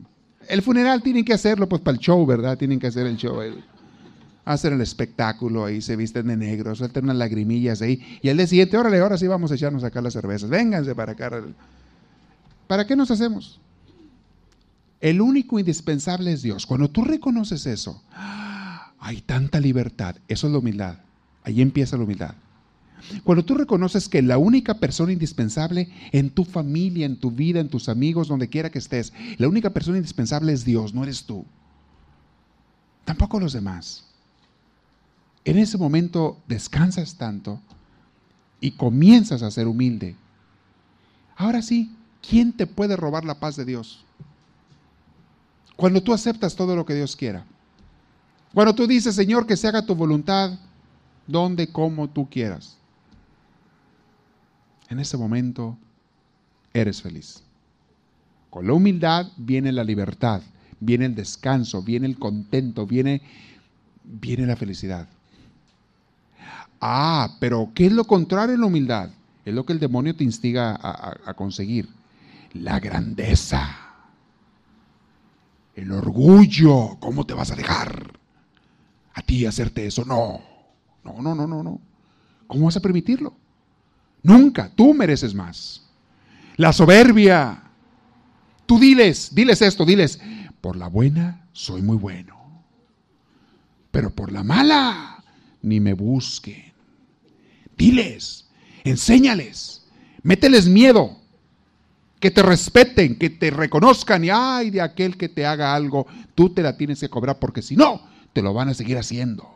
[0.50, 2.58] El funeral tienen que hacerlo pues para el show, ¿verdad?
[2.58, 3.40] Tienen que hacer el show.
[4.44, 8.20] hacer el espectáculo ahí, se visten de negro, sueltan unas lagrimillas ahí.
[8.22, 10.50] Y el día siguiente, órale, ahora sí vamos a echarnos acá las cervezas.
[10.50, 11.32] Vénganse para acá.
[12.68, 13.62] ¿Para qué nos hacemos?
[15.06, 16.66] El único indispensable es Dios.
[16.66, 18.02] Cuando tú reconoces eso,
[18.98, 20.16] hay tanta libertad.
[20.28, 20.98] Eso es la humildad.
[21.44, 22.34] Ahí empieza la humildad.
[23.24, 27.70] Cuando tú reconoces que la única persona indispensable en tu familia, en tu vida, en
[27.70, 31.46] tus amigos, donde quiera que estés, la única persona indispensable es Dios, no eres tú.
[33.04, 34.08] Tampoco los demás.
[35.44, 37.62] En ese momento descansas tanto
[38.60, 40.16] y comienzas a ser humilde.
[41.36, 41.96] Ahora sí,
[42.28, 44.05] ¿quién te puede robar la paz de Dios?
[45.76, 47.46] Cuando tú aceptas todo lo que Dios quiera.
[48.54, 50.58] Cuando tú dices, Señor, que se haga tu voluntad,
[51.28, 52.78] donde, como tú quieras.
[54.90, 55.78] En ese momento
[56.74, 57.42] eres feliz.
[58.50, 60.42] Con la humildad viene la libertad,
[60.80, 63.22] viene el descanso, viene el contento, viene,
[64.04, 65.08] viene la felicidad.
[66.80, 69.10] Ah, pero ¿qué es lo contrario en la humildad?
[69.44, 71.90] Es lo que el demonio te instiga a, a conseguir.
[72.54, 73.85] La grandeza.
[75.76, 76.98] El orgullo.
[77.00, 78.20] ¿Cómo te vas a dejar
[79.14, 80.06] a ti hacerte eso?
[80.06, 80.42] No.
[81.04, 81.80] No, no, no, no, no.
[82.48, 83.36] ¿Cómo vas a permitirlo?
[84.24, 84.72] Nunca.
[84.74, 85.84] Tú mereces más.
[86.58, 87.62] La soberbia.
[88.66, 90.20] Tú diles, diles esto, diles,
[90.62, 92.36] por la buena soy muy bueno.
[93.92, 95.24] Pero por la mala
[95.62, 96.74] ni me busquen.
[97.78, 98.50] Diles,
[98.84, 99.86] enséñales,
[100.24, 101.18] mételes miedo,
[102.26, 106.50] que te respeten, que te reconozcan y ay de aquel que te haga algo, tú
[106.50, 108.02] te la tienes que cobrar porque si no,
[108.34, 109.48] te lo van a seguir haciendo.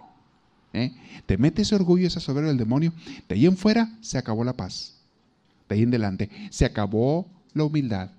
[0.73, 0.91] ¿eh?
[1.25, 2.93] Te mete ese orgullo, esa soberbia del demonio,
[3.27, 4.93] de ahí en fuera se acabó la paz.
[5.67, 8.11] De ahí en delante se acabó la humildad.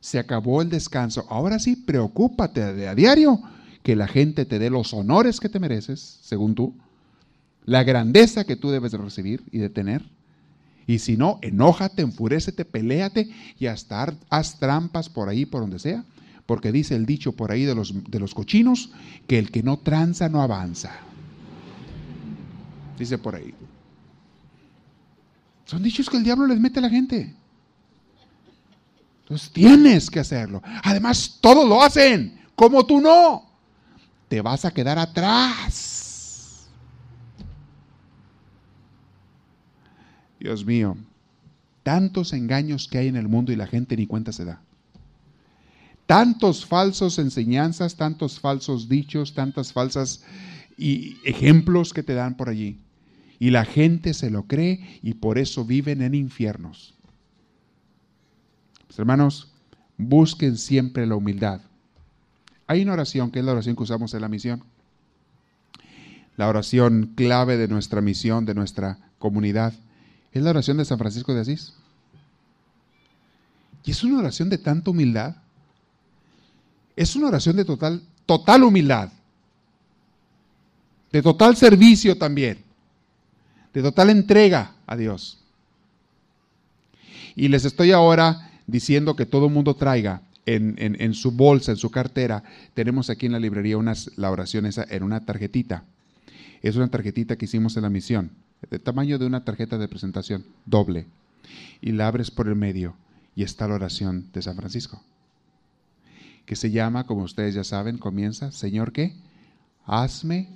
[0.00, 1.26] Se acabó el descanso.
[1.28, 3.42] Ahora sí, preocúpate de a diario
[3.82, 6.74] que la gente te dé los honores que te mereces, según tú,
[7.66, 10.02] la grandeza que tú debes de recibir y de tener.
[10.86, 16.04] Y si no, enójate, enfurécete, peléate y hasta haz trampas por ahí, por donde sea.
[16.46, 18.90] Porque dice el dicho por ahí de los, de los cochinos
[19.26, 20.92] que el que no tranza no avanza
[22.98, 23.54] dice por ahí.
[25.64, 27.34] Son dichos que el diablo les mete a la gente.
[29.22, 30.62] Entonces tienes que hacerlo.
[30.84, 33.44] Además, todos lo hacen, como tú no.
[34.28, 35.95] Te vas a quedar atrás.
[40.46, 40.96] Dios mío,
[41.82, 44.62] tantos engaños que hay en el mundo y la gente ni cuenta se da.
[46.06, 50.22] Tantos falsos enseñanzas, tantos falsos dichos, tantas falsas
[50.78, 52.78] y ejemplos que te dan por allí.
[53.40, 56.94] Y la gente se lo cree y por eso viven en infiernos.
[58.96, 59.52] hermanos,
[59.98, 61.60] busquen siempre la humildad.
[62.68, 64.62] Hay una oración que es la oración que usamos en la misión.
[66.36, 69.74] La oración clave de nuestra misión, de nuestra comunidad,
[70.38, 71.72] es la oración de San Francisco de Asís.
[73.84, 75.36] Y es una oración de tanta humildad.
[76.96, 79.10] Es una oración de total, total humildad.
[81.12, 82.66] De total servicio también
[83.76, 85.36] de total entrega a Dios.
[87.34, 92.42] Y les estoy ahora diciendo que todo mundo traiga en, su bolsa, en su cartera,
[92.72, 95.84] tenemos aquí en la librería unas, la oración esa en una tarjetita.
[96.62, 98.30] Es una tarjetita que hicimos en la misión,
[98.70, 101.06] de tamaño de una tarjeta de presentación, doble.
[101.80, 102.96] Y la abres por el medio
[103.34, 105.02] y está la oración de San Francisco,
[106.44, 109.14] que se llama, como ustedes ya saben, comienza, Señor, ¿qué?
[109.84, 110.48] Hazme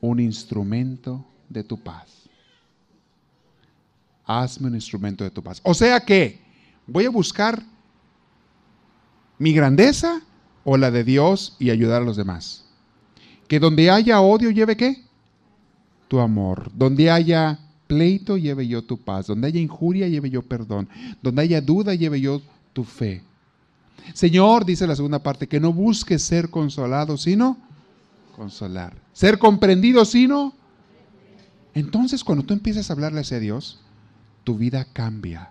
[0.00, 2.26] un instrumento de tu paz
[4.26, 5.60] hazme un instrumento de tu paz.
[5.62, 6.40] O sea que
[6.86, 7.62] voy a buscar
[9.38, 10.20] mi grandeza
[10.64, 12.64] o la de Dios y ayudar a los demás.
[13.48, 15.04] Que donde haya odio lleve qué?
[16.08, 16.70] Tu amor.
[16.74, 19.26] Donde haya pleito lleve yo tu paz.
[19.26, 20.88] Donde haya injuria lleve yo perdón.
[21.22, 22.42] Donde haya duda lleve yo
[22.72, 23.22] tu fe.
[24.14, 27.56] Señor, dice la segunda parte, que no busques ser consolado, sino
[28.36, 28.94] consolar.
[29.12, 30.52] Ser comprendido, sino...
[31.74, 33.80] Entonces, cuando tú empiezas a hablarle a Dios,
[34.44, 35.50] tu vida cambia.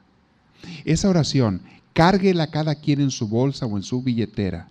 [0.83, 1.61] Esa oración,
[1.93, 4.69] cárguela cada quien en su bolsa o en su billetera.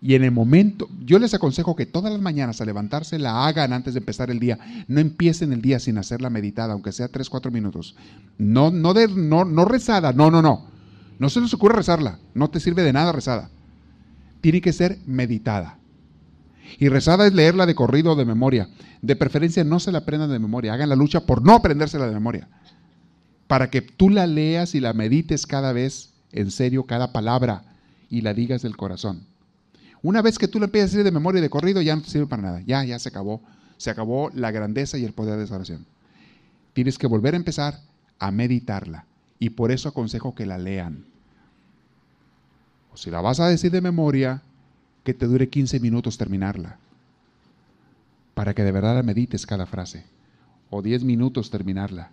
[0.00, 3.72] Y en el momento, yo les aconsejo que todas las mañanas al levantarse la hagan
[3.72, 4.58] antes de empezar el día.
[4.86, 7.96] No empiecen el día sin hacerla meditada, aunque sea 3, 4 minutos.
[8.38, 10.66] No, no, de, no, no rezada, no, no, no.
[11.18, 13.50] No se les ocurre rezarla, no te sirve de nada rezada.
[14.40, 15.78] Tiene que ser meditada.
[16.78, 18.68] Y rezada es leerla de corrido o de memoria.
[19.02, 22.14] De preferencia no se la aprendan de memoria, hagan la lucha por no aprendérsela de
[22.14, 22.48] memoria
[23.48, 27.64] para que tú la leas y la medites cada vez en serio, cada palabra,
[28.10, 29.26] y la digas del corazón.
[30.02, 32.02] Una vez que tú la empiezas a decir de memoria y de corrido, ya no
[32.02, 32.62] te sirve para nada.
[32.66, 33.42] Ya, ya se acabó.
[33.76, 35.86] Se acabó la grandeza y el poder de esa oración.
[36.72, 37.80] Tienes que volver a empezar
[38.18, 39.06] a meditarla.
[39.38, 41.04] Y por eso aconsejo que la lean.
[42.92, 44.42] O si la vas a decir de memoria,
[45.04, 46.78] que te dure 15 minutos terminarla.
[48.34, 50.04] Para que de verdad la medites cada frase.
[50.70, 52.10] o diez minutos terminarla.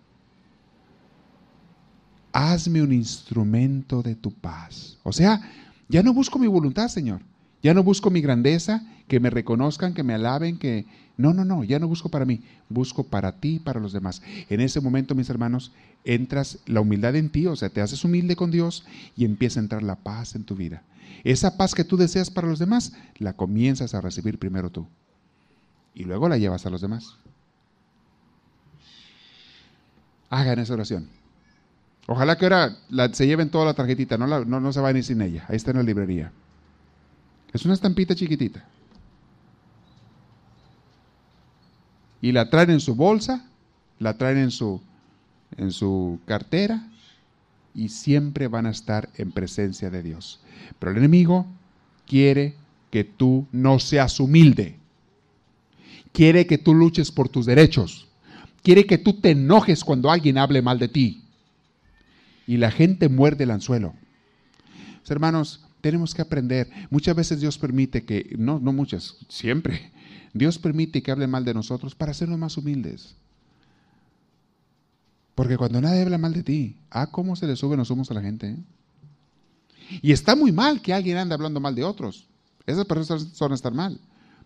[2.32, 4.98] Hazme un instrumento de tu paz.
[5.04, 5.42] O sea,
[5.90, 7.22] ya no busco mi voluntad, Señor.
[7.66, 10.86] Ya no busco mi grandeza, que me reconozcan, que me alaben, que...
[11.18, 14.22] No, no, no, ya no busco para mí, busco para ti y para los demás.
[14.52, 15.72] En ese momento, mis hermanos,
[16.04, 18.86] entras la humildad en ti, o sea, te haces humilde con Dios
[19.18, 20.84] y empieza a entrar la paz en tu vida.
[21.24, 24.86] Esa paz que tú deseas para los demás, la comienzas a recibir primero tú.
[25.96, 27.16] Y luego la llevas a los demás.
[30.30, 31.10] Hagan esa oración.
[32.06, 32.78] Ojalá que ahora
[33.14, 35.46] se lleven toda la tarjetita, no, no, no se vayan sin ella.
[35.48, 36.32] Ahí está en la librería.
[37.56, 38.66] Es una estampita chiquitita.
[42.22, 43.46] Y la traen en su bolsa,
[43.98, 44.82] la traen en su,
[45.56, 46.86] en su cartera
[47.74, 50.42] y siempre van a estar en presencia de Dios.
[50.80, 51.46] Pero el enemigo
[52.06, 52.56] quiere
[52.92, 54.76] que tú no seas humilde.
[56.12, 58.06] Quiere que tú luches por tus derechos.
[58.64, 61.24] Quiere que tú te enojes cuando alguien hable mal de ti.
[62.48, 63.94] Y la gente muerde el anzuelo.
[65.08, 66.68] Hermanos, tenemos que aprender.
[66.90, 69.92] Muchas veces Dios permite que, no, no muchas, siempre,
[70.34, 73.14] Dios permite que hable mal de nosotros para hacernos más humildes.
[75.36, 78.16] Porque cuando nadie habla mal de ti, ah, cómo se le suben los humos a
[78.16, 78.50] la gente.
[78.50, 78.58] ¿eh?
[80.02, 82.26] Y está muy mal que alguien ande hablando mal de otros.
[82.66, 84.00] Esas personas son estar mal.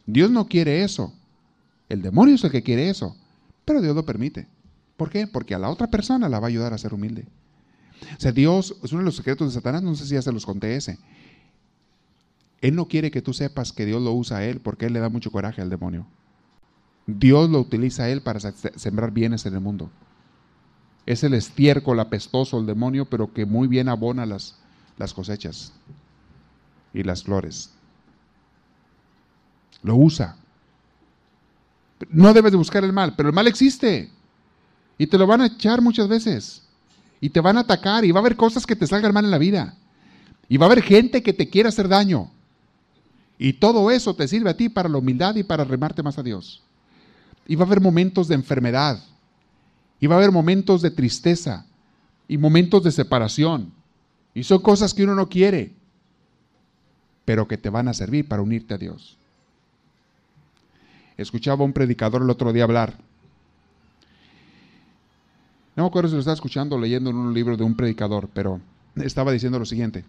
[0.06, 1.14] Dios no quiere eso.
[1.88, 3.16] El demonio es el que quiere eso.
[3.64, 4.46] Pero Dios lo permite.
[4.98, 5.26] ¿Por qué?
[5.26, 7.28] Porque a la otra persona la va a ayudar a ser humilde.
[8.18, 10.34] O sea, Dios es uno de los secretos de Satanás, no sé si ya se
[10.34, 11.00] los conté ese.
[12.62, 14.99] Él no quiere que tú sepas que Dios lo usa a él porque él le
[14.99, 16.05] da mucho coraje al demonio.
[17.05, 19.89] Dios lo utiliza a él para sembrar bienes en el mundo.
[21.05, 24.57] Es el estiércol apestoso, el demonio, pero que muy bien abona las,
[24.97, 25.74] las cosechas
[26.93, 27.72] y las flores.
[29.82, 30.36] Lo usa.
[32.10, 34.12] No debes de buscar el mal, pero el mal existe.
[34.97, 36.64] Y te lo van a echar muchas veces.
[37.22, 39.32] Y te van a atacar y va a haber cosas que te salgan mal en
[39.32, 39.76] la vida.
[40.47, 42.32] Y va a haber gente que te quiera hacer daño.
[43.42, 46.24] Y todo eso te sirve a ti para la humildad y para remarte más a
[46.24, 46.62] Dios.
[47.48, 49.02] Y va a haber momentos de enfermedad.
[50.02, 51.66] Y va a haber momentos de tristeza.
[52.28, 53.72] Y momentos de separación.
[54.34, 55.74] Y son cosas que uno no quiere.
[57.24, 59.18] Pero que te van a servir para unirte a Dios.
[61.16, 62.98] Escuchaba a un predicador el otro día hablar.
[65.78, 68.30] No me acuerdo si lo estaba escuchando o leyendo en un libro de un predicador,
[68.34, 68.60] pero
[68.98, 70.04] estaba diciendo lo siguiente.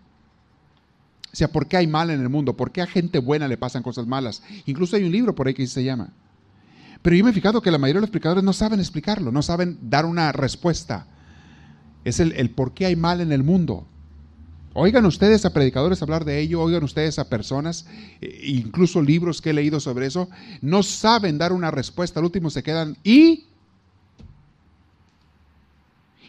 [1.32, 2.56] O sea, ¿por qué hay mal en el mundo?
[2.56, 4.42] ¿Por qué a gente buena le pasan cosas malas?
[4.66, 6.12] Incluso hay un libro por ahí que se llama.
[7.02, 9.42] Pero yo me he fijado que la mayoría de los explicadores no saben explicarlo, no
[9.42, 11.06] saben dar una respuesta.
[12.04, 13.86] Es el, por qué hay mal en el mundo.
[14.72, 17.86] Oigan ustedes a predicadores hablar de ello, oigan ustedes a personas,
[18.20, 20.28] e incluso libros que he leído sobre eso,
[20.60, 23.49] no saben dar una respuesta, al último se quedan y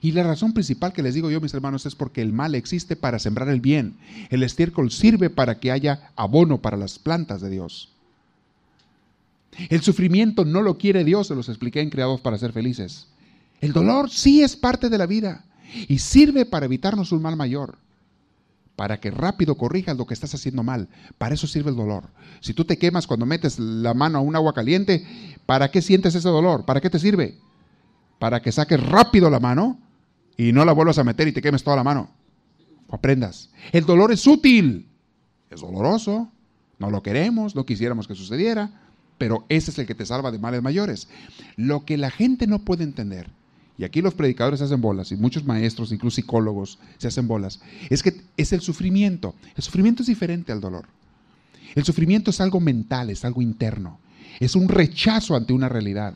[0.01, 2.95] y la razón principal que les digo yo, mis hermanos, es porque el mal existe
[2.95, 3.97] para sembrar el bien.
[4.31, 7.93] El estiércol sirve para que haya abono para las plantas de Dios.
[9.69, 13.07] El sufrimiento no lo quiere Dios, se los expliqué en Creados para ser felices.
[13.59, 15.45] El dolor sí es parte de la vida
[15.87, 17.77] y sirve para evitarnos un mal mayor,
[18.75, 20.87] para que rápido corrijas lo que estás haciendo mal.
[21.19, 22.09] Para eso sirve el dolor.
[22.39, 25.05] Si tú te quemas cuando metes la mano a un agua caliente,
[25.45, 26.65] ¿para qué sientes ese dolor?
[26.65, 27.37] ¿Para qué te sirve?
[28.17, 29.77] Para que saques rápido la mano
[30.41, 32.09] y no la vuelvas a meter y te quemes toda la mano.
[32.89, 33.51] aprendas.
[33.71, 34.87] El dolor es útil,
[35.51, 36.29] es doloroso,
[36.79, 38.81] no lo queremos, no quisiéramos que sucediera,
[39.19, 41.07] pero ese es el que te salva de males mayores.
[41.57, 43.29] Lo que la gente no puede entender,
[43.77, 47.61] y aquí los predicadores se hacen bolas, y muchos maestros, incluso psicólogos, se hacen bolas,
[47.91, 49.35] es que es el sufrimiento.
[49.55, 50.87] El sufrimiento es diferente al dolor.
[51.75, 53.99] El sufrimiento es algo mental, es algo interno,
[54.39, 56.15] es un rechazo ante una realidad.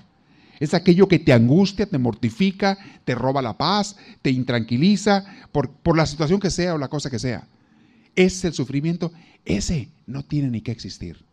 [0.59, 5.97] Es aquello que te angustia, te mortifica, te roba la paz, te intranquiliza por, por
[5.97, 7.47] la situación que sea o la cosa que sea.
[8.15, 9.11] Ese es el sufrimiento.
[9.43, 11.23] Ese no tiene ni que existir.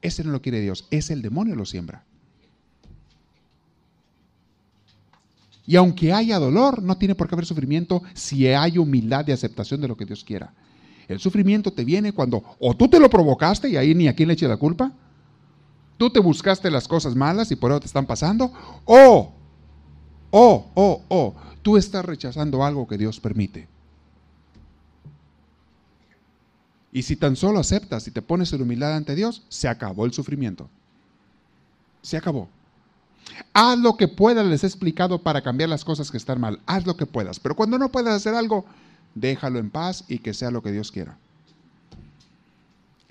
[0.00, 0.86] Ese no lo quiere Dios.
[0.90, 2.04] Ese el demonio lo siembra.
[5.66, 9.80] Y aunque haya dolor, no tiene por qué haber sufrimiento si hay humildad de aceptación
[9.80, 10.54] de lo que Dios quiera.
[11.08, 14.28] El sufrimiento te viene cuando o tú te lo provocaste y ahí ni a quién
[14.28, 14.92] le eche la culpa,
[15.96, 18.52] Tú te buscaste las cosas malas y por eso te están pasando.
[18.84, 19.32] O,
[20.30, 23.68] o, o, o, tú estás rechazando algo que Dios permite.
[26.92, 30.12] Y si tan solo aceptas y te pones en humildad ante Dios, se acabó el
[30.12, 30.68] sufrimiento.
[32.02, 32.48] Se acabó.
[33.52, 36.60] Haz lo que puedas, les he explicado, para cambiar las cosas que están mal.
[36.66, 37.40] Haz lo que puedas.
[37.40, 38.64] Pero cuando no puedas hacer algo,
[39.14, 41.18] déjalo en paz y que sea lo que Dios quiera.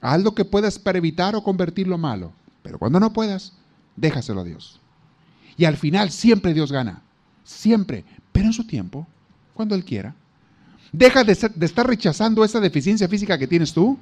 [0.01, 2.31] Haz lo que puedas para evitar o convertir lo malo.
[2.65, 3.53] Pero cuando no puedas,
[3.95, 4.81] déjaselo a Dios.
[5.55, 7.03] Y al final siempre Dios gana.
[7.43, 8.03] Siempre.
[8.31, 9.05] Pero en su tiempo,
[9.53, 10.15] cuando Él quiera.
[10.91, 13.99] Deja de, estar rechazando esa deficiencia física que tienes tú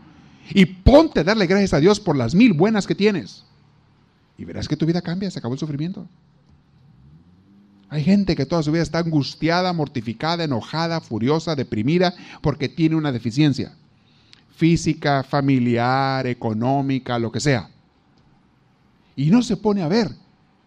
[0.49, 3.43] y ponte a darle gracias a Dios por las mil buenas que tienes.
[4.37, 6.07] Y verás que tu vida cambia, se acabó el sufrimiento.
[7.89, 13.11] Hay gente que toda su vida está angustiada, mortificada, enojada, furiosa, deprimida, porque tiene una
[13.11, 13.75] deficiencia
[14.55, 17.72] física, familiar, económica, lo que sea.
[19.15, 20.09] Y no se pone a ver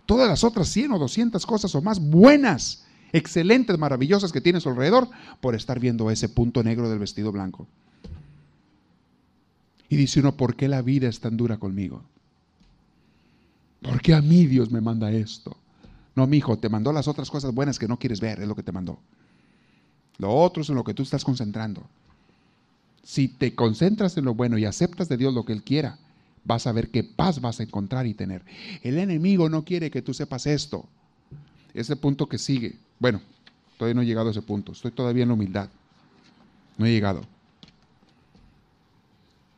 [0.06, 4.60] todas las otras 100 o 200 cosas o más buenas, excelentes, maravillosas que tiene a
[4.60, 5.08] su alrededor
[5.40, 7.66] por estar viendo ese punto negro del vestido blanco.
[9.88, 12.02] Y dice uno, ¿por qué la vida es tan dura conmigo?
[13.82, 15.56] ¿Por qué a mí Dios me manda esto?
[16.14, 18.56] No, mi hijo, te mandó las otras cosas buenas que no quieres ver, es lo
[18.56, 18.98] que te mandó.
[20.18, 21.86] Lo otro es en lo que tú estás concentrando.
[23.02, 25.98] Si te concentras en lo bueno y aceptas de Dios lo que Él quiera,
[26.46, 28.42] vas a ver qué paz vas a encontrar y tener.
[28.82, 30.86] El enemigo no quiere que tú sepas esto.
[31.74, 32.76] Ese punto que sigue.
[32.98, 33.20] Bueno,
[33.76, 34.72] todavía no he llegado a ese punto.
[34.72, 35.68] Estoy todavía en la humildad.
[36.78, 37.22] No he llegado.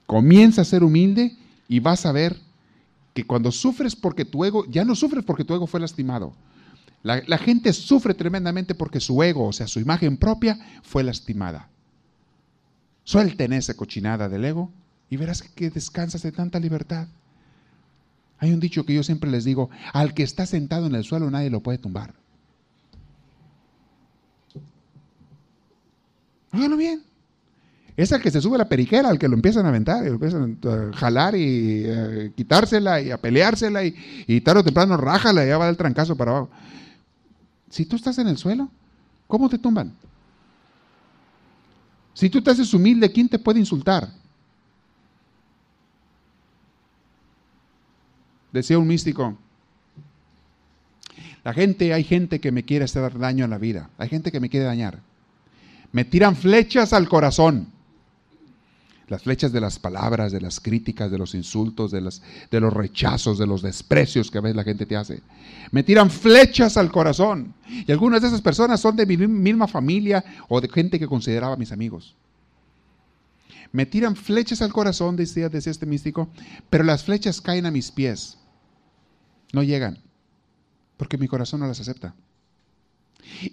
[0.07, 1.37] Comienza a ser humilde
[1.69, 2.37] y vas a ver
[3.13, 6.33] que cuando sufres porque tu ego, ya no sufres porque tu ego fue lastimado.
[7.03, 11.69] La, gente sufre tremendamente porque su ego, o sea, su imagen propia, fue lastimada.
[13.05, 14.71] Suelten esa cochinada del ego
[15.11, 17.09] y verás que descansas de tanta libertad.
[18.39, 21.31] Hay un dicho que yo siempre les digo, al que está sentado en el suelo
[21.31, 22.15] nadie lo puede tumbar.
[26.53, 27.03] Háganlo bien.
[27.97, 30.13] Es el que se sube a la periquera, al que lo empiezan a aventar, lo
[30.13, 33.95] empiezan a jalar y a quitársela y a peleársela y,
[34.29, 36.51] y tarde o temprano rájala y ya va el trancazo para abajo.
[37.71, 38.71] Si tú estás en el suelo,
[39.27, 39.93] ¿cómo te tumban?
[42.15, 44.09] Si tú te haces humilde, ¿quién te puede insultar?
[48.53, 49.37] Decía un místico,
[51.45, 54.41] la gente, hay gente que me quiere hacer daño en la vida, hay gente que
[54.41, 55.01] me quiere dañar.
[55.93, 57.69] Me tiran flechas al corazón.
[59.09, 62.21] Las flechas de las palabras, de las críticas, de los insultos, de, las,
[62.51, 65.23] de los rechazos, de los desprecios que a veces la gente te hace.
[65.71, 67.55] Me tiran flechas al corazón.
[67.67, 71.57] Y algunas de esas personas son de mi misma familia o de gente que consideraba
[71.57, 72.15] mis amigos.
[73.73, 76.29] Me tiran flechas al corazón, decía, decía este místico,
[76.71, 78.39] pero las flechas caen a mis pies.
[79.53, 79.99] No llegan,
[80.97, 82.15] porque mi corazón no las acepta.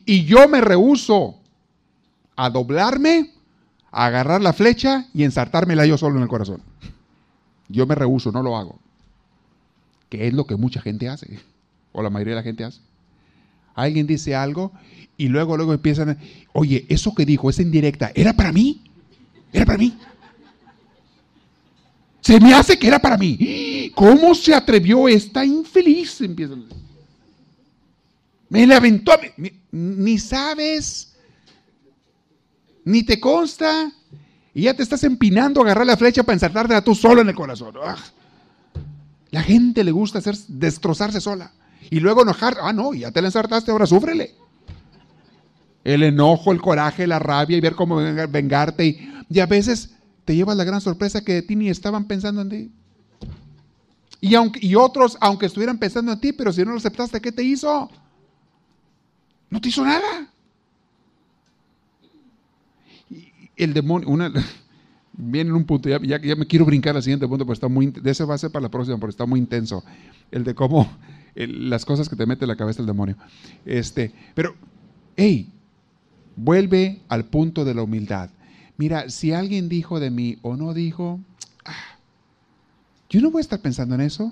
[0.05, 1.39] Y yo me rehuso
[2.35, 3.31] a doblarme
[3.91, 6.61] a agarrar la flecha y ensartármela yo solo en el corazón.
[7.67, 8.79] Yo me rehuso, no lo hago.
[10.09, 11.39] Que es lo que mucha gente hace,
[11.91, 12.81] o la mayoría de la gente hace.
[13.73, 14.71] Alguien dice algo
[15.17, 16.17] y luego, luego empiezan, a,
[16.53, 18.83] oye, eso que dijo, esa indirecta, ¿era para mí?
[19.51, 19.97] ¿Era para mí?
[22.21, 23.91] Se me hace que era para mí.
[23.93, 26.21] ¿Cómo se atrevió esta infeliz?
[26.21, 26.65] Empiezan.
[28.49, 29.51] Me la aventó a mí.
[29.71, 31.15] Ni sabes
[32.85, 33.91] ni te consta,
[34.53, 37.29] y ya te estás empinando a agarrar la flecha para ensartarte a tú solo en
[37.29, 37.75] el corazón.
[37.83, 37.97] ¡Ah!
[39.31, 41.51] La gente le gusta hacer, destrozarse sola.
[41.89, 44.35] Y luego enojar, ah, no, ya te la ensartaste, ahora súfrele.
[45.85, 48.85] El enojo, el coraje, la rabia y ver cómo vengarte.
[49.29, 52.49] Y, a veces te llevas la gran sorpresa que de ti ni estaban pensando en
[52.49, 52.71] ti.
[54.19, 57.31] Y, aunque, y otros, aunque estuvieran pensando en ti, pero si no lo aceptaste, ¿qué
[57.31, 57.89] te hizo?
[59.49, 60.27] No te hizo nada.
[63.55, 64.09] el demonio,
[65.13, 67.87] viene en un punto, ya, ya, me quiero brincar al siguiente punto, porque está muy,
[67.87, 69.83] de ese va a ser para la próxima, porque está muy intenso,
[70.31, 70.89] el de cómo,
[71.35, 73.15] las cosas que te mete en la cabeza el demonio.
[73.65, 74.55] Este, pero,
[75.15, 75.51] hey,
[76.35, 78.29] vuelve al punto de la humildad.
[78.77, 81.19] Mira, si alguien dijo de mí o no dijo,
[81.63, 81.97] ah,
[83.09, 84.31] yo no voy a estar pensando en eso.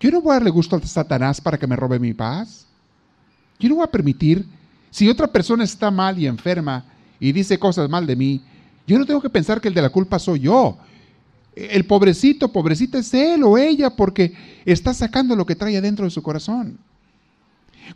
[0.00, 2.66] Yo no voy a darle gusto a Satanás para que me robe mi paz.
[3.58, 4.46] Yo no voy a permitir,
[4.90, 6.84] si otra persona está mal y enferma,
[7.18, 8.40] y dice cosas mal de mí,
[8.86, 10.78] yo no tengo que pensar que el de la culpa soy yo.
[11.54, 14.32] El pobrecito, pobrecita es él o ella porque
[14.64, 16.78] está sacando lo que trae adentro de su corazón.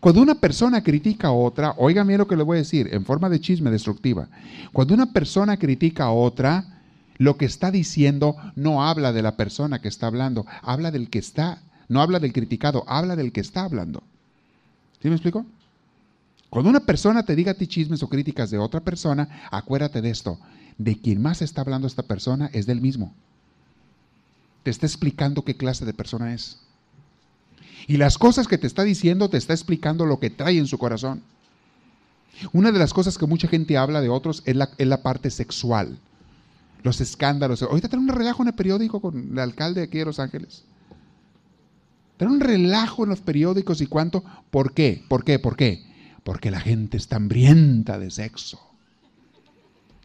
[0.01, 3.29] Cuando una persona critica a otra, óigame lo que le voy a decir, en forma
[3.29, 4.29] de chisme destructiva.
[4.73, 6.81] Cuando una persona critica a otra,
[7.19, 11.19] lo que está diciendo no habla de la persona que está hablando, habla del que
[11.19, 14.03] está, no habla del criticado, habla del que está hablando.
[15.01, 15.45] ¿Sí me explico?
[16.49, 20.11] Cuando una persona te diga a ti chismes o críticas de otra persona, acuérdate de
[20.11, 20.39] esto.
[20.79, 23.15] De quien más está hablando esta persona es del mismo.
[24.63, 26.61] Te está explicando qué clase de persona es.
[27.87, 30.79] Y las cosas que te está diciendo te está explicando lo que trae en su
[30.79, 31.23] corazón.
[32.53, 35.31] Una de las cosas que mucha gente habla de otros es la, es la parte
[35.31, 35.99] sexual.
[36.83, 37.63] Los escándalos.
[37.63, 40.65] Ahorita tengo un relajo en el periódico con el alcalde aquí de Los Ángeles.
[42.17, 44.25] Trae un relajo en los periódicos y cuánto.
[44.51, 45.05] ¿Por qué?
[45.09, 45.39] ¿Por qué?
[45.39, 45.85] ¿Por qué?
[46.25, 48.61] Porque la gente está hambrienta de sexo.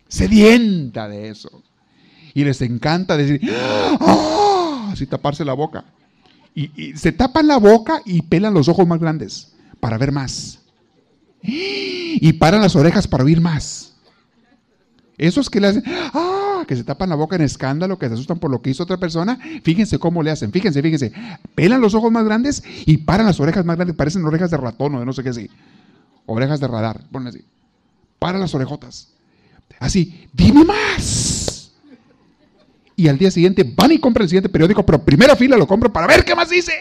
[0.07, 1.63] Sedienta de eso.
[2.33, 3.41] Y les encanta decir,
[3.99, 4.89] ¡Ah!
[4.91, 5.85] así taparse la boca.
[6.59, 10.59] Y, se tapan la boca y pelan los ojos más grandes para ver más.
[11.39, 13.93] Y paran las orejas para oír más.
[15.19, 16.63] Esos que le hacen, ¡ah!
[16.67, 18.97] que se tapan la boca en escándalo, que se asustan por lo que hizo otra
[18.97, 21.13] persona, fíjense cómo le hacen, fíjense, fíjense.
[21.53, 24.95] Pelan los ojos más grandes y paran las orejas más grandes, parecen orejas de ratón
[24.95, 25.51] o de no sé qué así.
[26.25, 27.45] Orejas de radar, ponen así.
[28.17, 29.09] Para las orejotas.
[29.79, 31.56] Así, dime más.
[32.99, 35.93] Y al día siguiente van y compran el siguiente periódico, pero primera fila lo compran
[35.93, 36.73] para ver qué más dice.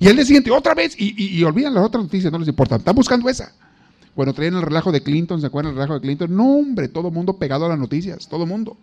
[0.00, 2.96] Y al día siguiente otra vez y, olvidan las otras noticias, no les importa, están
[2.96, 3.54] buscando esa.
[4.16, 6.36] Bueno, traían el relajo de Clinton, ¿se acuerdan del relajo de Clinton?
[6.36, 8.76] No, hombre, todo el mundo pegado a las noticias, todo el mundo.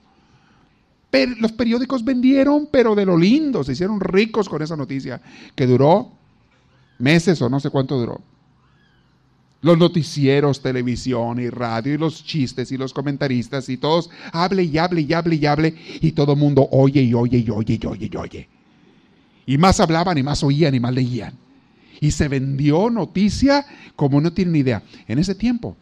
[1.11, 5.21] Pero los periódicos vendieron, pero de lo lindo, se hicieron ricos con esa noticia,
[5.53, 6.11] que duró
[6.97, 8.21] meses o no sé cuánto duró
[9.65, 14.77] los noticieros, televisión y radio y los chistes y los comentaristas y todos hable y
[14.77, 18.09] hable y hable y hable y todo mundo oye y oye y oye y oye
[18.13, 18.49] y oye.
[19.47, 21.33] Y más hablaban y más oían y más leían.
[21.99, 24.83] Y se vendió noticia como no tienen idea.
[25.07, 25.75] En ese tiempo,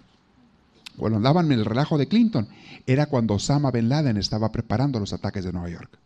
[0.95, 2.47] cuando andaban en el relajo de Clinton,
[2.87, 5.99] era cuando Osama Bin Laden estaba preparando los ataques de Nueva York.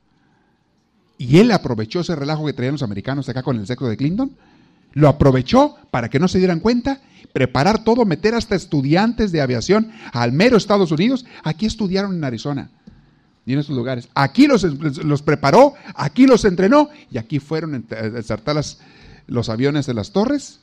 [1.20, 4.32] Y él aprovechó ese relajo que traían los americanos acá con el sexo de Clinton
[4.98, 9.92] lo aprovechó para que no se dieran cuenta, preparar todo, meter hasta estudiantes de aviación
[10.12, 11.24] al mero Estados Unidos.
[11.44, 12.72] Aquí estudiaron en Arizona
[13.46, 14.10] y en esos lugares.
[14.16, 18.60] Aquí los, los preparó, aquí los entrenó y aquí fueron a ensartar
[19.28, 20.62] los aviones de las torres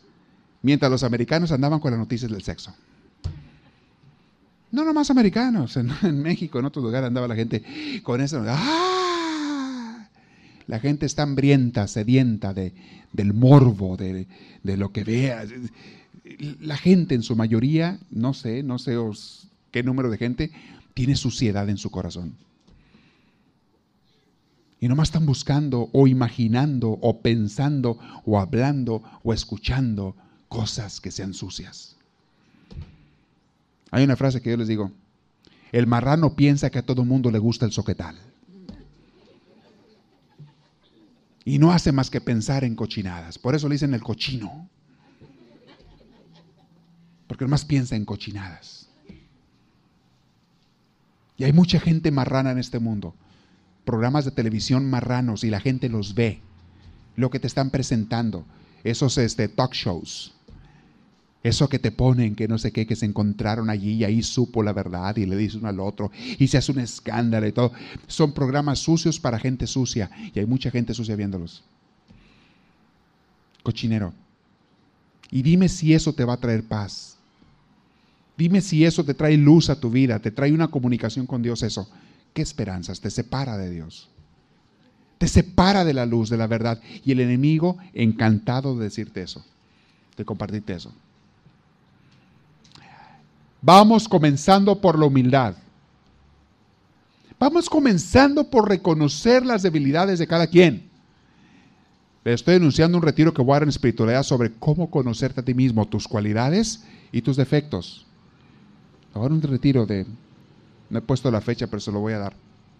[0.63, 2.75] mientras los americanos andaban con las noticias del sexo.
[4.73, 7.63] No nomás americanos, en, en México, en otros lugares andaba la gente
[8.03, 8.43] con eso.
[8.49, 9.04] ¡Ah!
[10.67, 12.73] La gente está hambrienta, sedienta de,
[13.13, 14.27] del morbo, de,
[14.63, 15.45] lo que vea.
[16.61, 18.97] La gente en su mayoría, no sé, no sé
[19.71, 20.51] qué número de gente,
[20.95, 22.35] tiene suciedad en su corazón.
[24.81, 30.15] Y nomás están buscando o imaginando o pensando o hablando o escuchando
[30.49, 31.97] cosas que sean sucias.
[33.91, 34.91] Hay una frase que yo les digo,
[35.73, 38.17] el marrano piensa que a todo mundo le gusta el soquetal.
[41.45, 43.39] Y no hace más que pensar en cochinadas.
[43.39, 44.69] Por eso le dicen el cochino.
[47.27, 48.89] Porque más piensa en cochinadas.
[51.37, 53.15] Y hay mucha gente marrana en este mundo.
[53.85, 56.41] Programas de televisión marranos y la gente los ve.
[57.17, 58.47] Lo que te están presentando.
[58.83, 60.35] Esos este, talk shows.
[61.45, 64.63] Eso que te ponen, que no sé qué, que se encontraron allí y ahí supo
[64.63, 67.71] la verdad y le dice uno al otro y se hace un escándalo y todo.
[68.07, 71.63] Son programas sucios para gente sucia y hay mucha gente sucia viéndolos.
[73.63, 74.15] Cochinero.
[75.31, 77.19] Y dime si eso te va a traer paz.
[78.39, 81.63] Dime si eso te trae luz a tu vida, te trae una comunicación con Dios,
[81.63, 81.91] eso.
[82.33, 83.03] ¿Qué esperanzas?
[83.03, 84.09] Te separa de Dios.
[85.19, 86.81] Te separa de la luz, de la verdad.
[87.05, 89.45] Y el enemigo encantado de decirte eso,
[90.17, 90.95] de compartirte eso.
[93.65, 95.55] Vamos comenzando por la humildad.
[97.41, 100.91] Vamos comenzando por reconocer las debilidades de cada quien.
[102.25, 105.45] Le estoy anunciando un retiro que voy a dar en espiritualidad sobre cómo conocerte a
[105.45, 108.05] ti mismo, tus cualidades y tus defectos.
[109.15, 110.05] Ahora un retiro de...
[110.91, 112.35] No he puesto la fecha, pero se lo voy a dar.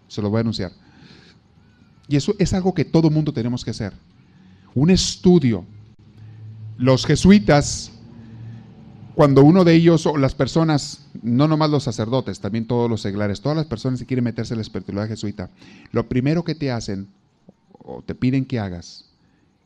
[0.07, 0.71] Se lo voy a anunciar.
[2.07, 3.93] Y eso es algo que todo mundo tenemos que hacer.
[4.75, 5.65] Un estudio.
[6.77, 7.91] Los jesuitas
[9.15, 13.39] cuando uno de ellos o las personas, no nomás los sacerdotes, también todos los seglares,
[13.39, 15.49] todas las personas que quieren meterse en la espiritualidad jesuita,
[15.93, 17.07] lo primero que te hacen
[17.71, 19.05] o te piden que hagas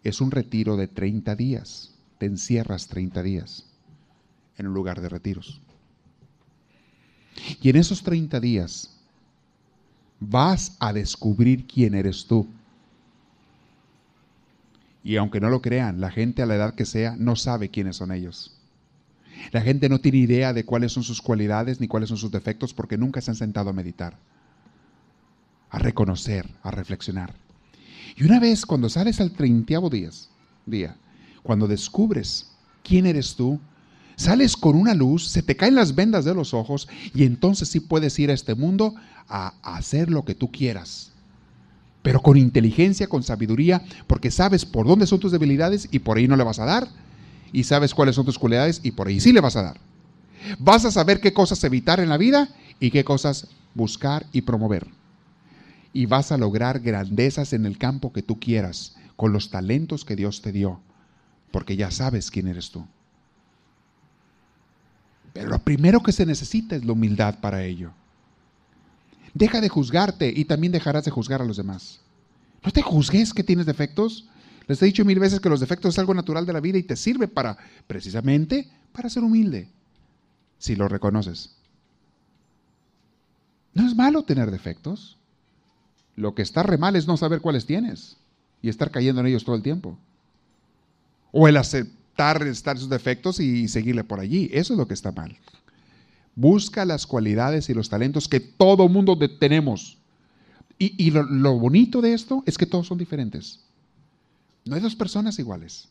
[0.03, 1.95] es un retiro de 30 días.
[2.19, 3.65] Te encierras 30 días
[4.57, 5.61] en un lugar de retiros.
[7.59, 8.95] Y en esos 30 días
[10.19, 12.47] vas a descubrir quién eres tú.
[15.03, 17.95] Y aunque no lo crean, la gente a la edad que sea no sabe quiénes
[17.95, 18.58] son ellos.
[19.51, 22.73] La gente no tiene idea de cuáles son sus cualidades ni cuáles son sus defectos
[22.73, 24.17] porque nunca se han sentado a meditar,
[25.69, 27.33] a reconocer, a reflexionar.
[28.15, 30.95] Y una vez cuando sales al treintaavo día,
[31.43, 32.51] cuando descubres
[32.83, 33.59] quién eres tú,
[34.15, 37.79] sales con una luz, se te caen las vendas de los ojos y entonces sí
[37.79, 38.95] puedes ir a este mundo
[39.27, 41.13] a hacer lo que tú quieras.
[42.01, 46.27] Pero con inteligencia, con sabiduría, porque sabes por dónde son tus debilidades y por ahí
[46.27, 46.87] no le vas a dar
[47.51, 49.79] y sabes cuáles son tus cualidades y por ahí sí le vas a dar.
[50.57, 54.87] Vas a saber qué cosas evitar en la vida y qué cosas buscar y promover.
[55.93, 60.15] Y vas a lograr grandezas en el campo que tú quieras, con los talentos que
[60.15, 60.79] Dios te dio,
[61.51, 62.85] porque ya sabes quién eres tú.
[65.33, 67.91] Pero lo primero que se necesita es la humildad para ello.
[69.33, 71.99] Deja de juzgarte y también dejarás de juzgar a los demás.
[72.63, 74.27] No te juzgues que tienes defectos.
[74.69, 76.83] Les he dicho mil veces que los defectos es algo natural de la vida y
[76.83, 77.57] te sirve para,
[77.87, 79.67] precisamente, para ser humilde,
[80.59, 81.55] si lo reconoces.
[83.73, 85.17] No es malo tener defectos.
[86.15, 88.17] Lo que está re mal es no saber cuáles tienes
[88.61, 89.97] y estar cayendo en ellos todo el tiempo.
[91.31, 94.51] O el aceptar estar sus defectos y seguirle por allí.
[94.53, 95.35] Eso es lo que está mal.
[96.35, 99.97] Busca las cualidades y los talentos que todo mundo tenemos.
[100.77, 103.61] Y, lo, lo, bonito de esto es que todos son diferentes.
[104.69, 105.89] No hay dos personas iguales.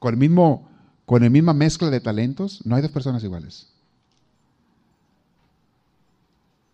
[0.00, 0.68] Con, el mismo,
[1.06, 3.68] con la misma mezcla de talentos, no hay dos personas iguales.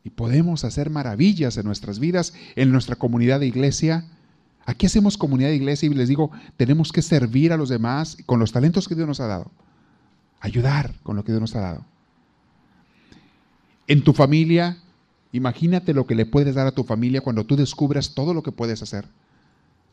[0.03, 4.07] Y podemos hacer maravillas en nuestras vidas, en nuestra comunidad de iglesia.
[4.65, 8.41] Aquí hacemos comunidad de iglesia y les digo, tenemos que servir a los demás con
[8.41, 9.51] los talentos que Dios nos ha dado.
[10.41, 11.85] Ayudar con lo que Dios nos ha dado.
[13.89, 14.79] En tu familia,
[15.33, 18.53] imagínate lo que le puedes dar a tu familia cuando tú descubras todo lo que
[18.53, 19.07] puedes hacer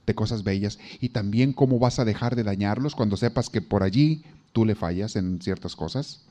[0.06, 3.84] de cosas bellas y también cómo vas a dejar de dañarlos cuando sepas que por
[3.84, 6.22] allí tú le fallas en ciertas cosas.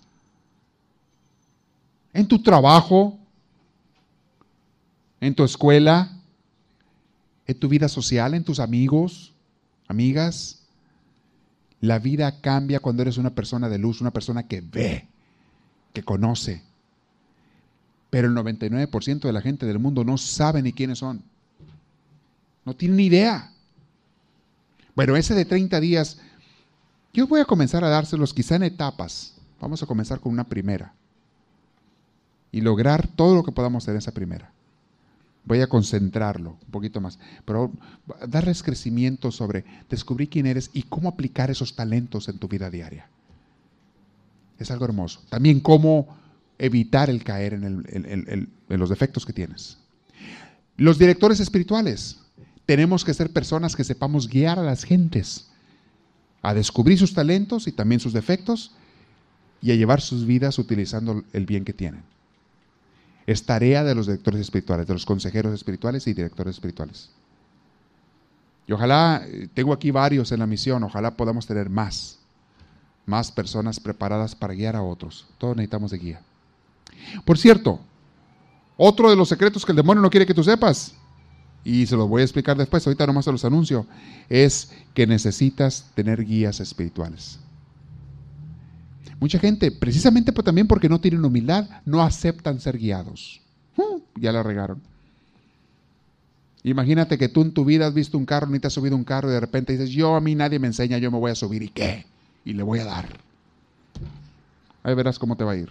[2.13, 3.19] En tu trabajo,
[5.21, 6.11] en tu escuela,
[7.47, 9.33] en tu vida social, en tus amigos,
[9.89, 10.63] amigas.
[11.81, 15.09] La vida cambia cuando eres una persona de luz, una persona que ve,
[15.93, 16.63] que conoce,
[18.13, 21.23] pero el 99% de la gente del mundo no sabe ni quiénes son.
[22.65, 23.52] No tiene ni idea.
[24.95, 26.19] Bueno, ese de 30 días,
[27.13, 29.35] yo voy a comenzar a dárselos quizá en etapas.
[29.61, 30.95] Vamos a comenzar con una primera.
[32.51, 34.53] Y lograr todo lo que podamos hacer en esa primera.
[35.45, 37.19] Voy a concentrarlo un poquito más.
[37.45, 37.73] Pero
[38.29, 43.09] darles crecimiento sobre descubrir quién eres y cómo aplicar esos talentos en tu vida diaria.
[44.59, 45.23] Es algo hermoso.
[45.29, 46.17] También cómo
[46.59, 49.79] evitar el caer en, los defectos que tienes.
[50.77, 52.21] Los directores espirituales,
[52.67, 55.49] tenemos que ser personas que sepamos guiar a las gentes
[56.43, 58.73] a descubrir sus talentos y también sus defectos
[59.61, 62.03] y a llevar sus vidas utilizando el bien que tienen.
[63.27, 67.11] Es tarea de los directores espirituales, de los consejeros espirituales y directores espirituales.
[68.67, 72.19] Y ojalá, eh, tengo aquí varios en la misión, ojalá podamos tener más,
[73.07, 75.27] más personas preparadas para guiar a otros.
[75.39, 76.21] Todos necesitamos de guía.
[77.25, 77.81] Por cierto,
[78.77, 80.95] otro de los secretos que el demonio no quiere que tú sepas,
[81.65, 83.87] y se los voy a explicar después, ahorita nomás se los anuncio,
[84.29, 87.39] es que necesitas tener guías espirituales.
[89.21, 93.41] Mucha gente, precisamente también porque no tienen humildad, no aceptan ser guiados.
[93.77, 94.83] Uh, ya la regaron.
[96.65, 99.05] Imagínate que tú en tu vida has visto un carro, ni te has subido un
[99.05, 101.35] carro y de repente dices, yo a mí nadie me enseña, yo me voy a
[101.35, 102.05] subir y qué,
[102.45, 103.09] y le voy a dar.
[104.83, 105.71] Ahí verás cómo te va a ir.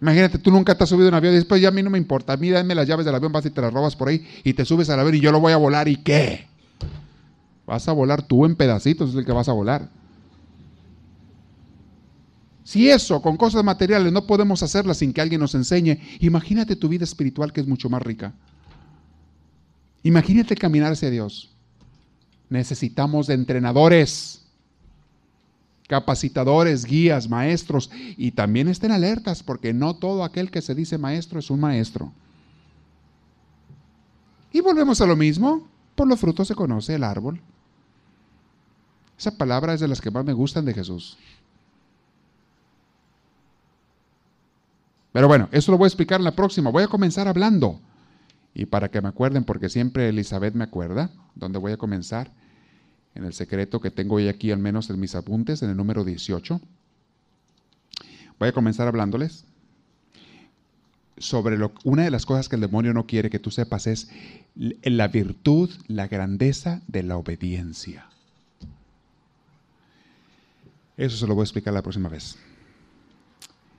[0.00, 1.98] Imagínate, tú nunca te has subido un avión y después ya a mí no me
[1.98, 2.34] importa.
[2.34, 4.52] A mí dame las llaves del avión, vas y te las robas por ahí y
[4.52, 6.46] te subes al avión y yo lo voy a volar y qué.
[7.66, 9.88] Vas a volar tú en pedacitos, es el que vas a volar.
[12.62, 16.88] Si eso, con cosas materiales, no podemos hacerlas sin que alguien nos enseñe, imagínate tu
[16.88, 18.34] vida espiritual que es mucho más rica.
[20.02, 21.54] Imagínate caminar hacia Dios.
[22.48, 24.45] Necesitamos de entrenadores
[25.86, 31.38] capacitadores, guías, maestros, y también estén alertas porque no todo aquel que se dice maestro
[31.38, 32.12] es un maestro.
[34.52, 37.40] Y volvemos a lo mismo, por los frutos se conoce el árbol.
[39.18, 41.16] Esa palabra es de las que más me gustan de Jesús.
[45.12, 46.70] Pero bueno, eso lo voy a explicar en la próxima.
[46.70, 47.80] Voy a comenzar hablando.
[48.52, 52.30] Y para que me acuerden, porque siempre Elizabeth me acuerda, donde voy a comenzar
[53.16, 56.04] en el secreto que tengo hoy aquí, al menos en mis apuntes, en el número
[56.04, 56.60] 18.
[58.38, 59.44] Voy a comenzar hablándoles
[61.16, 64.08] sobre lo, una de las cosas que el demonio no quiere que tú sepas es
[64.54, 68.06] la virtud, la grandeza de la obediencia.
[70.98, 72.36] Eso se lo voy a explicar la próxima vez.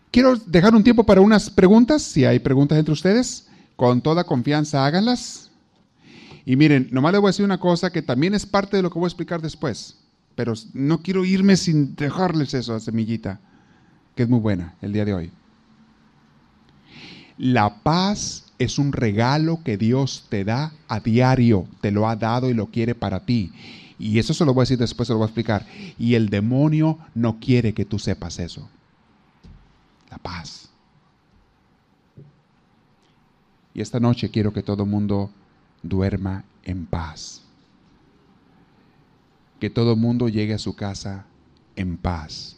[0.10, 2.02] Quiero dejar un tiempo para unas preguntas.
[2.02, 5.47] Si hay preguntas entre ustedes, con toda confianza háganlas.
[6.48, 8.89] Y miren, nomás les voy a decir una cosa que también es parte de lo
[8.89, 9.98] que voy a explicar después,
[10.34, 13.41] pero no quiero irme sin dejarles eso a semillita,
[14.16, 15.32] que es muy buena el día de hoy.
[17.38, 22.50] La paz es un regalo que Dios te da a diario, te lo ha dado
[22.50, 23.52] y lo quiere para ti.
[24.00, 25.66] Y eso se lo voy a decir después, se lo voy a explicar.
[26.00, 28.70] Y el demonio no quiere que tú sepas eso.
[30.10, 30.70] La paz.
[33.74, 35.30] Y esta noche quiero que todo el mundo
[35.84, 37.43] duerma en paz.
[39.59, 41.25] que todo mundo llegue a su casa
[41.75, 42.57] en paz.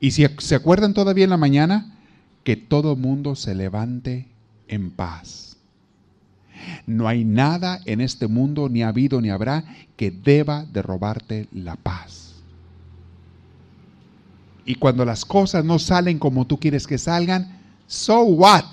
[0.00, 1.96] Y si se acuerdan todavía en la mañana,
[2.42, 4.26] que todo mundo se levante
[4.66, 5.56] en paz.
[6.86, 9.64] No hay nada en este mundo, ni ha habido ni habrá,
[9.96, 12.34] que deba de robarte la paz.
[14.64, 18.64] Y cuando las cosas no salen como tú quieres que salgan, so what?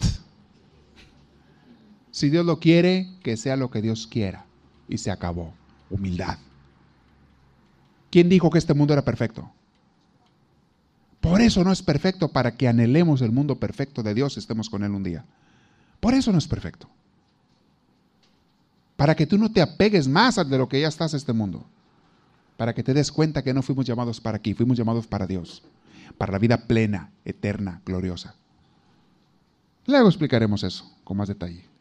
[2.20, 4.44] Si Dios lo quiere, que sea lo que Dios quiera.
[4.90, 5.54] Y se acabó.
[5.90, 6.38] Humildad.
[8.12, 9.50] ¿Quién dijo que este mundo era perfecto?
[11.22, 14.70] Por eso no es perfecto, para que anhelemos el mundo perfecto de Dios y estemos
[14.70, 15.24] con Él un día.
[16.02, 16.90] Por eso no es perfecto.
[18.98, 21.66] Para que tú no te apegues más de lo que ya estás en este mundo.
[22.58, 25.64] Para que te des cuenta que no fuimos llamados para aquí, fuimos llamados para Dios.
[26.18, 28.36] Para la vida plena, eterna, gloriosa.
[29.88, 31.79] Luego explicaremos eso con más detalle.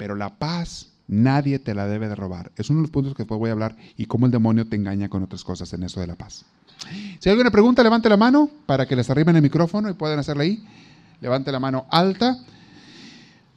[0.00, 2.52] Pero la paz nadie te la debe de robar.
[2.56, 4.74] Es uno de los puntos que después voy a hablar y cómo el demonio te
[4.74, 6.46] engaña con otras cosas en eso de la paz.
[7.18, 10.18] Si hay alguna pregunta, levante la mano para que les arriben el micrófono y puedan
[10.18, 10.66] hacerla ahí.
[11.20, 12.38] Levante la mano alta.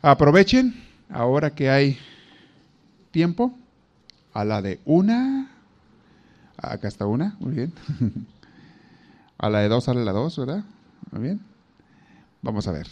[0.02, 1.98] Aprovechen ahora que hay
[3.12, 3.58] tiempo.
[4.34, 5.50] A la de una.
[6.58, 7.74] Acá está una, muy bien.
[9.38, 10.66] A la de dos sale la dos, ¿verdad?
[11.10, 11.40] Muy bien.
[12.42, 12.88] Vamos a ver.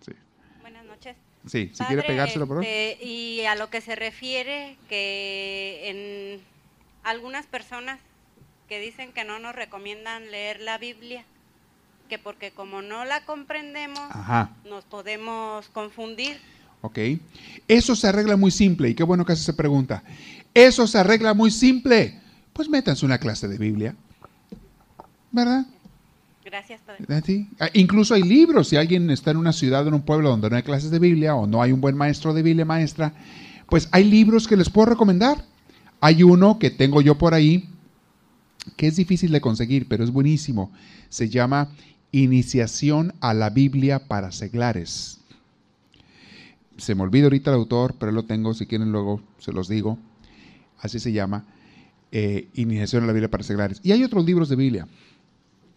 [0.00, 0.12] Sí.
[0.60, 1.16] Buenas noches.
[1.48, 6.40] Sí, si quiere pegárselo por este, Y a lo que se refiere que en
[7.02, 7.98] algunas personas
[8.68, 11.24] que dicen que no nos recomiendan leer la Biblia,
[12.08, 14.08] que porque como no la comprendemos,
[14.64, 16.38] nos podemos confundir.
[16.82, 16.98] Ok.
[17.66, 20.02] Eso se arregla muy simple, y qué bueno que hace esa pregunta.
[20.54, 22.20] Eso se arregla muy simple.
[22.52, 23.94] Pues métanse una clase de Biblia.
[25.30, 25.66] ¿Verdad?
[26.50, 27.46] Gracias, Padre.
[27.60, 28.68] Ah, incluso hay libros.
[28.68, 31.34] Si alguien está en una ciudad, en un pueblo donde no hay clases de Biblia
[31.34, 33.12] o no hay un buen maestro de Biblia, maestra,
[33.66, 35.44] pues hay libros que les puedo recomendar.
[36.00, 37.68] Hay uno que tengo yo por ahí,
[38.78, 40.72] que es difícil de conseguir, pero es buenísimo.
[41.10, 41.70] Se llama
[42.12, 45.20] Iniciación a la Biblia para seglares.
[46.78, 49.98] Se me olvida ahorita el autor, pero lo tengo, si quieren luego se los digo.
[50.78, 51.44] Así se llama,
[52.10, 53.80] eh, Iniciación a la Biblia para seglares.
[53.82, 54.88] Y hay otros libros de Biblia.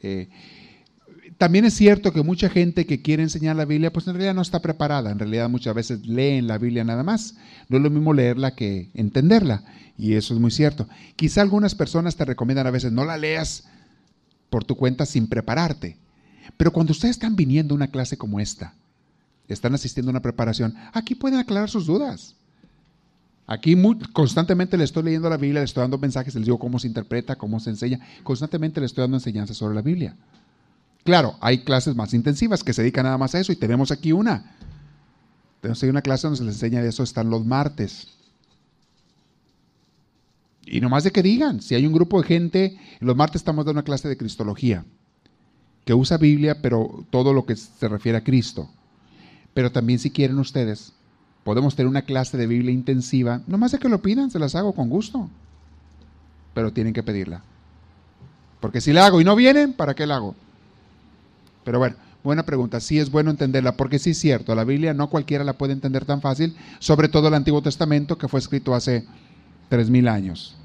[0.01, 0.29] Eh,
[1.41, 4.43] también es cierto que mucha gente que quiere enseñar la Biblia, pues en realidad no
[4.43, 5.09] está preparada.
[5.09, 7.33] En realidad muchas veces leen la Biblia nada más.
[7.67, 9.63] No es lo mismo leerla que entenderla.
[9.97, 10.87] Y eso es muy cierto.
[11.15, 13.63] Quizá algunas personas te recomiendan a veces no la leas
[14.51, 15.97] por tu cuenta sin prepararte.
[16.57, 18.75] Pero cuando ustedes están viniendo a una clase como esta,
[19.47, 22.35] están asistiendo a una preparación, aquí pueden aclarar sus dudas.
[23.47, 23.75] Aquí
[24.13, 27.35] constantemente le estoy leyendo la Biblia, le estoy dando mensajes, les digo cómo se interpreta,
[27.35, 27.99] cómo se enseña.
[28.21, 30.15] Constantemente le estoy dando enseñanzas sobre la Biblia.
[31.03, 34.11] Claro, hay clases más intensivas que se dedican nada más a eso y tenemos aquí
[34.11, 34.55] una.
[35.61, 38.07] Tenemos aquí una clase donde se les enseña de eso, están los martes.
[40.65, 43.79] Y nomás de que digan, si hay un grupo de gente, los martes estamos dando
[43.79, 44.85] una clase de Cristología,
[45.85, 48.69] que usa Biblia, pero todo lo que se refiere a Cristo.
[49.53, 50.93] Pero también si quieren ustedes,
[51.43, 54.73] podemos tener una clase de Biblia intensiva, nomás de que lo pidan, se las hago
[54.73, 55.29] con gusto.
[56.53, 57.43] Pero tienen que pedirla.
[58.59, 60.35] Porque si la hago y no vienen, ¿para qué la hago?
[61.63, 62.79] Pero bueno, buena pregunta.
[62.79, 66.05] Sí es bueno entenderla, porque sí es cierto, la Biblia no cualquiera la puede entender
[66.05, 69.05] tan fácil, sobre todo el Antiguo Testamento que fue escrito hace
[69.69, 70.55] tres mil años.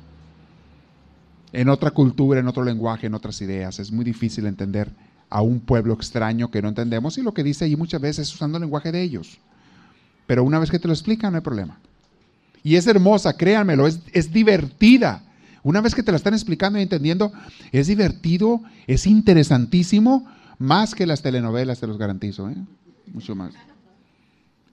[1.53, 3.79] En otra cultura, en otro lenguaje, en otras ideas.
[3.79, 4.91] Es muy difícil entender
[5.31, 8.35] a un pueblo extraño que no entendemos y lo que dice ahí muchas veces es
[8.35, 9.39] usando el lenguaje de ellos.
[10.27, 11.79] Pero una vez que te lo explican, no hay problema.
[12.63, 15.23] Y es hermosa, créanmelo, es, es divertida.
[15.63, 17.33] Una vez que te la están explicando y entendiendo,
[17.73, 20.27] es divertido, es interesantísimo,
[20.59, 22.57] más que las telenovelas, te los garantizo, ¿eh?
[23.13, 23.55] mucho más.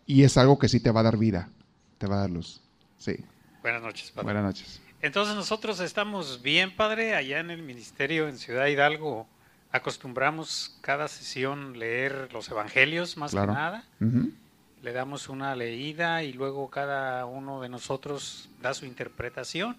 [0.05, 1.49] Y es algo que sí te va a dar vida,
[1.97, 2.61] te va a dar luz.
[2.97, 3.15] Sí.
[3.61, 4.25] Buenas noches, padre.
[4.25, 4.81] Buenas noches.
[5.01, 9.27] Entonces nosotros estamos bien, padre, allá en el ministerio en Ciudad Hidalgo.
[9.71, 13.83] Acostumbramos cada sesión leer los evangelios, más que nada.
[13.99, 19.77] Le damos una leída y luego cada uno de nosotros da su interpretación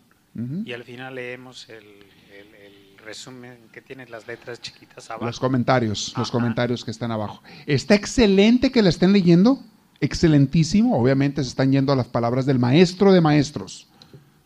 [0.65, 2.05] y al final leemos el,
[3.05, 5.27] resumen que tiene las letras chiquitas abajo.
[5.27, 7.43] Los comentarios, los comentarios que están abajo.
[7.67, 9.63] Está excelente que la estén leyendo
[10.01, 10.99] excelentísimo.
[10.99, 13.89] Obviamente se están yendo a las palabras del maestro de maestros.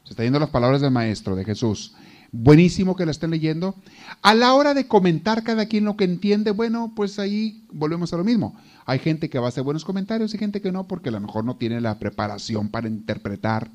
[0.04, 1.94] Se están yendo a las palabras del maestro, de Jesús.
[2.30, 3.74] Buenísimo que la estén leyendo.
[4.22, 8.18] A la hora de comentar cada quien lo que entiende, bueno, pues ahí volvemos a
[8.18, 8.54] lo mismo.
[8.84, 11.20] Hay gente que va a hacer buenos comentarios y gente que no, porque a lo
[11.20, 13.70] mejor no tiene la preparación para interpretar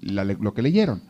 [0.00, 1.02] lo que leyeron.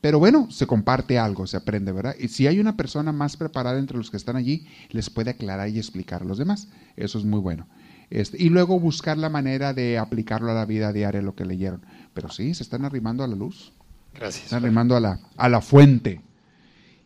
[0.00, 2.14] Pero bueno, se comparte algo, se aprende, ¿verdad?
[2.18, 5.68] Y si hay una persona más preparada entre los que están allí, les puede aclarar
[5.68, 6.68] y explicar a los demás.
[6.96, 7.66] Eso es muy bueno.
[8.10, 11.82] Este, y luego buscar la manera de aplicarlo a la vida diaria, lo que leyeron.
[12.14, 13.72] Pero sí, se están arrimando a la luz.
[14.14, 14.44] Gracias.
[14.44, 16.20] están arrimando a la, a la fuente.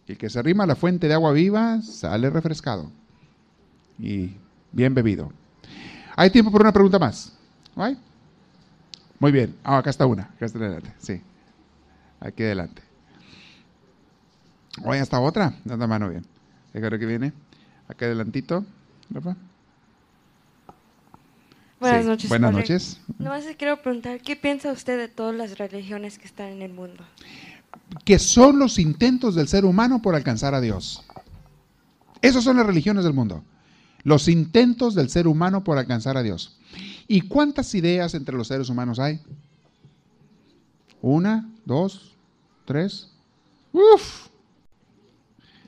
[0.06, 2.90] Y el que se arrima a la fuente de agua viva sale refrescado
[3.98, 4.34] y
[4.72, 5.32] bien bebido.
[6.16, 7.32] ¿Hay tiempo para una pregunta más?
[9.18, 9.54] Muy bien.
[9.62, 10.24] Ah, acá está una.
[10.24, 10.80] Acá está.
[10.98, 11.20] Sí.
[12.20, 12.82] Aquí adelante.
[14.84, 15.54] Oye, hasta otra.
[15.64, 16.24] Dando mano bien.
[16.72, 17.32] Creo que viene.
[17.88, 18.64] Acá adelantito.
[21.80, 22.28] Buenas noches.
[22.28, 23.00] Buenas noches.
[23.18, 27.04] Nomás quiero preguntar, ¿qué piensa usted de todas las religiones que están en el mundo?
[28.04, 31.02] Que son los intentos del ser humano por alcanzar a Dios.
[32.22, 33.42] Esas son las religiones del mundo.
[34.02, 36.58] Los intentos del ser humano por alcanzar a Dios.
[37.08, 39.20] ¿Y cuántas ideas entre los seres humanos hay?
[41.02, 42.16] Una, dos,
[42.64, 43.10] tres.
[43.72, 44.28] Uf.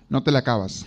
[0.09, 0.87] No te la acabas.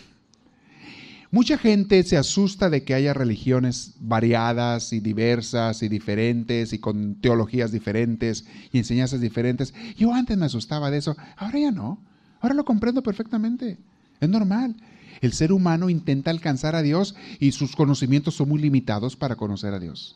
[1.31, 7.15] Mucha gente se asusta de que haya religiones variadas y diversas y diferentes y con
[7.15, 9.73] teologías diferentes y enseñanzas diferentes.
[9.97, 11.99] Yo antes me asustaba de eso, ahora ya no.
[12.39, 13.77] Ahora lo comprendo perfectamente.
[14.21, 14.75] Es normal.
[15.19, 19.73] El ser humano intenta alcanzar a Dios y sus conocimientos son muy limitados para conocer
[19.73, 20.15] a Dios.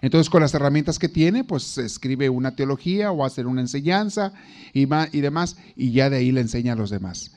[0.00, 4.32] Entonces, con las herramientas que tiene, pues escribe una teología o hace una enseñanza
[4.72, 7.34] y, y demás, y ya de ahí le enseña a los demás.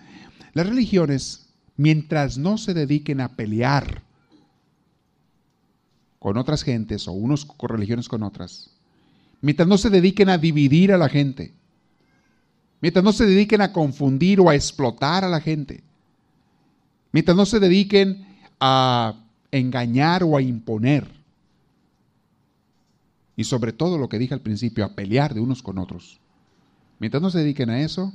[0.53, 1.47] Las religiones,
[1.77, 4.03] mientras no se dediquen a pelear
[6.19, 8.69] con otras gentes o unos religiones con otras,
[9.41, 11.53] mientras no se dediquen a dividir a la gente,
[12.79, 15.83] mientras no se dediquen a confundir o a explotar a la gente,
[17.11, 18.25] Mientras no se dediquen
[18.59, 19.15] a
[19.51, 21.20] engañar o a imponer.
[23.41, 26.19] Y sobre todo lo que dije al principio, a pelear de unos con otros.
[26.99, 28.13] Mientras no se dediquen a eso,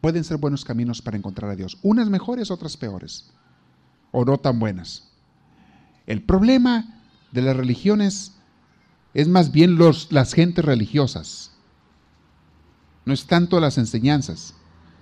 [0.00, 1.78] pueden ser buenos caminos para encontrar a Dios.
[1.82, 3.30] Unas mejores, otras peores.
[4.12, 5.12] O no tan buenas.
[6.06, 7.02] El problema
[7.32, 8.32] de las religiones
[9.12, 11.52] es más bien los, las gentes religiosas.
[13.04, 14.54] No es tanto las enseñanzas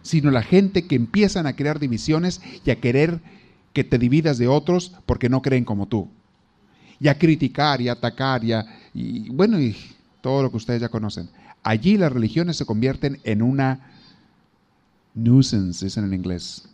[0.05, 3.23] sino la gente que empiezan a crear divisiones y a querer
[3.73, 6.11] que te dividas de otros porque no creen como tú.
[7.01, 8.53] Y a criticar y atacar y,
[8.95, 9.77] y bueno, y
[10.21, 11.29] todo lo que ustedes ya conocen.
[11.63, 13.81] Allí las religiones se convierten en una
[15.15, 16.69] nuisance, dicen en inglés.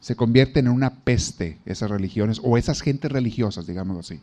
[0.00, 4.20] Se convierten en una peste esas religiones o esas gentes religiosas, digámoslo así.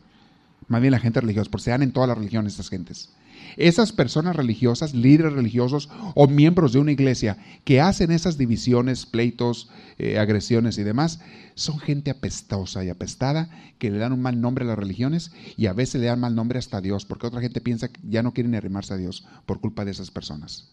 [0.66, 3.10] Más bien la gente religiosa, porque se dan en todas las religiones estas gentes.
[3.56, 9.68] Esas personas religiosas, líderes religiosos o miembros de una iglesia que hacen esas divisiones, pleitos,
[9.98, 11.20] eh, agresiones y demás,
[11.54, 15.66] son gente apestosa y apestada que le dan un mal nombre a las religiones y
[15.66, 18.22] a veces le dan mal nombre hasta a Dios, porque otra gente piensa que ya
[18.22, 20.70] no quieren arrimarse a Dios por culpa de esas personas.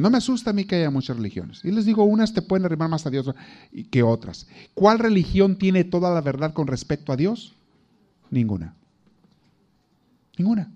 [0.00, 1.62] No me asusta a mí que haya muchas religiones.
[1.64, 3.30] Y les digo, unas te pueden arrimar más a Dios
[3.90, 4.46] que otras.
[4.72, 7.54] ¿Cuál religión tiene toda la verdad con respecto a Dios?
[8.30, 8.74] Ninguna.
[10.38, 10.72] Ninguna.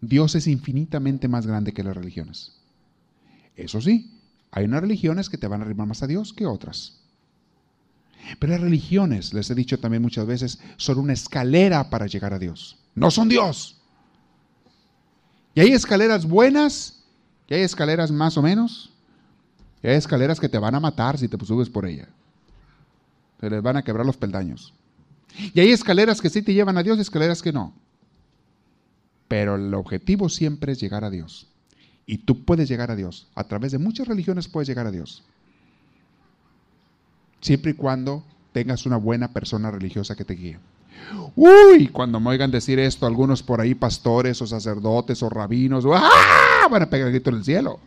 [0.00, 2.52] Dios es infinitamente más grande que las religiones.
[3.56, 4.10] Eso sí,
[4.50, 6.98] hay unas religiones que te van a arrimar más a Dios que otras.
[8.38, 12.38] Pero las religiones, les he dicho también muchas veces, son una escalera para llegar a
[12.38, 12.78] Dios.
[12.94, 13.80] No son Dios.
[15.54, 17.04] Y hay escaleras buenas,
[17.48, 18.92] y hay escaleras más o menos,
[19.82, 22.08] y hay escaleras que te van a matar si te subes por ella.
[23.40, 24.72] Se les van a quebrar los peldaños.
[25.36, 27.74] Y hay escaleras que sí te llevan a Dios y escaleras que no.
[29.32, 31.46] Pero el objetivo siempre es llegar a Dios.
[32.04, 33.28] Y tú puedes llegar a Dios.
[33.34, 35.22] A través de muchas religiones puedes llegar a Dios.
[37.40, 40.58] Siempre y cuando tengas una buena persona religiosa que te guíe.
[41.34, 46.68] Uy, cuando me oigan decir esto, algunos por ahí, pastores o sacerdotes o rabinos, ¡ah!
[46.70, 47.80] van a pegar el grito en el cielo.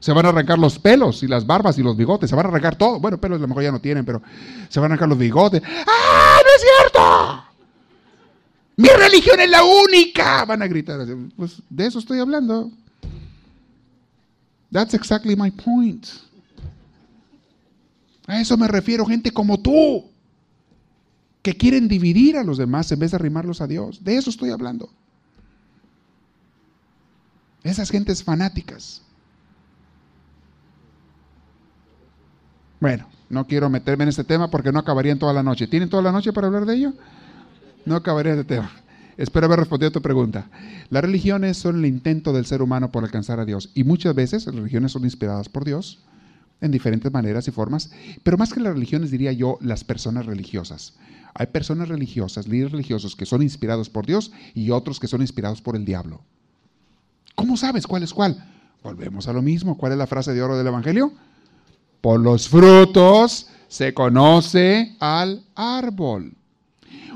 [0.00, 2.48] Se van a arrancar los pelos y las barbas y los bigotes, se van a
[2.48, 2.98] arrancar todo.
[2.98, 4.22] Bueno, pelos a lo mejor ya no tienen, pero
[4.70, 5.62] se van a arrancar los bigotes.
[5.62, 7.51] ¡Ah, no es cierto!
[8.76, 10.44] Mi religión es la única.
[10.44, 11.06] Van a gritar.
[11.36, 12.70] Pues de eso estoy hablando.
[14.70, 16.06] That's exactly my point.
[18.26, 20.04] A eso me refiero, gente como tú,
[21.42, 24.02] que quieren dividir a los demás en vez de arrimarlos a Dios.
[24.02, 24.88] De eso estoy hablando.
[27.62, 29.02] Esas gentes fanáticas.
[32.80, 35.66] Bueno, no quiero meterme en este tema porque no acabaría en toda la noche.
[35.66, 36.94] ¿Tienen toda la noche para hablar de ello?
[37.84, 38.70] No acabaré de tema.
[39.16, 40.48] Espero haber respondido a tu pregunta.
[40.90, 44.46] Las religiones son el intento del ser humano por alcanzar a Dios y muchas veces
[44.46, 46.00] las religiones son inspiradas por Dios
[46.60, 47.90] en diferentes maneras y formas,
[48.22, 50.94] pero más que las religiones diría yo las personas religiosas.
[51.34, 55.60] Hay personas religiosas, líderes religiosos que son inspirados por Dios y otros que son inspirados
[55.60, 56.22] por el diablo.
[57.34, 58.44] ¿Cómo sabes cuál es cuál?
[58.82, 59.76] Volvemos a lo mismo.
[59.76, 61.12] ¿Cuál es la frase de oro del Evangelio?
[62.00, 66.34] Por los frutos se conoce al árbol.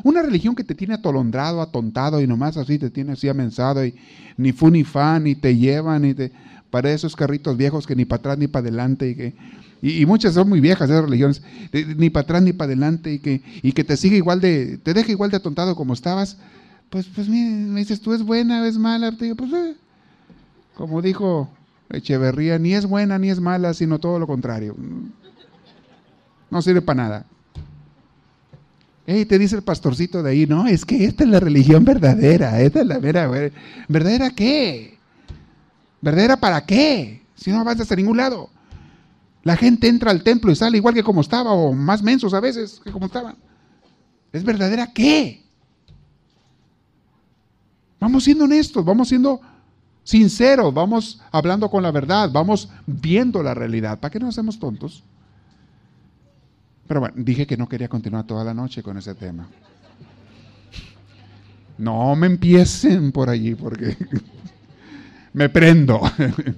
[0.03, 3.95] Una religión que te tiene atolondrado, atontado y nomás así te tiene así amensado y
[4.37, 6.33] ni fu ni fa, ni te llevan, ni te...
[6.71, 9.35] Para esos carritos viejos que ni para atrás ni para adelante y que...
[9.83, 11.43] Y, muchas son muy viejas esas religiones,
[11.97, 14.95] ni para atrás ni para adelante y que, y que te sigue igual de, te
[14.95, 16.39] deja igual de atontado como estabas,
[16.89, 19.77] pues, pues me dices, tú es buena es mala, te digo, pues, eh,
[20.77, 21.51] como dijo
[21.91, 24.75] Echeverría, ni es buena ni es mala, sino todo lo contrario.
[26.51, 27.27] No sirve para nada.
[29.09, 32.61] Hey, te dice el pastorcito de ahí, no, es que esta es la religión verdadera,
[32.61, 33.29] esta es la vera,
[33.89, 34.99] ¿verdadera qué?
[36.01, 37.23] ¿Verdadera para qué?
[37.37, 38.51] Si no avanzas a ningún lado.
[39.45, 42.41] La gente entra al templo y sale igual que como estaba, o más mensos a
[42.41, 43.37] veces que como estaban.
[44.33, 45.45] ¿Es verdadera qué?
[48.01, 49.41] Vamos siendo honestos, vamos siendo
[50.03, 54.01] sinceros, vamos hablando con la verdad, vamos viendo la realidad.
[54.01, 55.05] ¿Para qué nos hacemos tontos?
[56.87, 59.49] Pero bueno, dije que no quería continuar toda la noche con ese tema.
[61.79, 63.97] No me empiecen por allí porque
[65.33, 66.01] me prendo.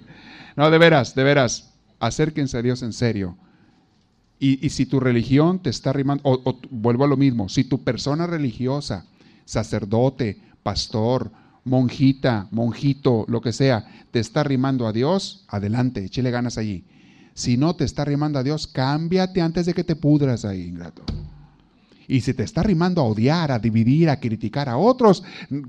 [0.56, 3.36] no, de veras, de veras, acérquense a Dios en serio.
[4.40, 8.24] Y, si tu religión te está rimando, o, vuelvo a lo mismo, si tu persona
[8.24, 9.04] religiosa,
[9.44, 11.32] sacerdote, pastor,
[11.64, 16.84] monjita, monjito, lo que sea, te está rimando a Dios, adelante, échele ganas allí.
[17.38, 21.04] Si no te está rimando a Dios, cámbiate antes de que te pudras ahí, ingrato.
[22.08, 25.22] Y si te está rimando a odiar, a dividir, a criticar a otros,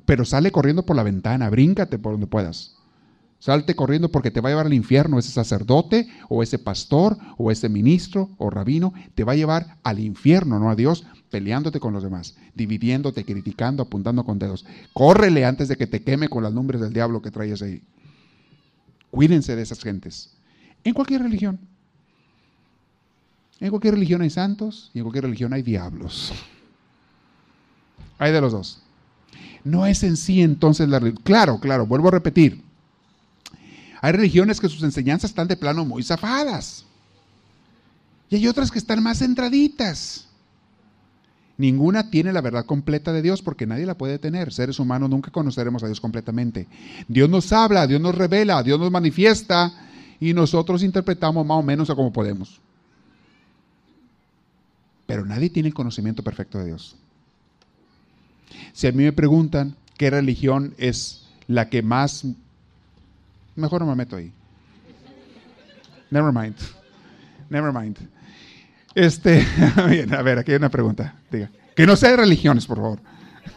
[0.03, 2.73] pero sale corriendo por la ventana, bríncate por donde puedas.
[3.37, 7.51] Salte corriendo porque te va a llevar al infierno ese sacerdote o ese pastor o
[7.51, 11.93] ese ministro o rabino, te va a llevar al infierno, no a Dios, peleándote con
[11.93, 14.65] los demás, dividiéndote, criticando, apuntando con dedos.
[14.91, 17.83] Córrele antes de que te queme con las lumbres del diablo que traes ahí.
[19.11, 20.38] Cuídense de esas gentes.
[20.89, 21.59] En cualquier religión.
[23.59, 26.33] En cualquier religión hay santos y en cualquier religión hay diablos.
[28.17, 28.81] Hay de los dos.
[29.63, 31.21] No es en sí entonces la religión.
[31.23, 32.63] Claro, claro, vuelvo a repetir.
[34.01, 36.85] Hay religiones que sus enseñanzas están de plano muy zafadas.
[38.31, 40.27] Y hay otras que están más centraditas.
[41.57, 44.51] Ninguna tiene la verdad completa de Dios porque nadie la puede tener.
[44.51, 46.67] Seres humanos nunca conoceremos a Dios completamente.
[47.07, 49.85] Dios nos habla, Dios nos revela, Dios nos manifiesta
[50.19, 52.59] y nosotros interpretamos más o menos a como podemos.
[55.05, 56.95] Pero nadie tiene el conocimiento perfecto de Dios.
[58.73, 62.25] Si a mí me preguntan qué religión es la que más...
[63.55, 64.31] Mejor no me meto ahí.
[66.11, 66.55] Never mind.
[67.49, 67.97] Never mind.
[68.95, 69.45] Este,
[69.89, 71.15] bien, a ver, aquí hay una pregunta.
[71.31, 71.49] Diga.
[71.75, 72.99] Que no sea de religiones, por favor.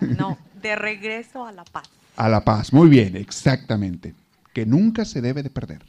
[0.00, 1.88] No, de regreso a la paz.
[2.16, 4.14] A la paz, muy bien, exactamente.
[4.52, 5.82] Que nunca se debe de perder.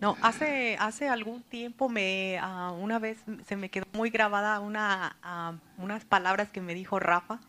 [0.00, 5.16] No, hace, hace algún tiempo me, ah, una vez se me quedó muy grabada una,
[5.22, 7.40] ah, unas palabras que me dijo Rafa,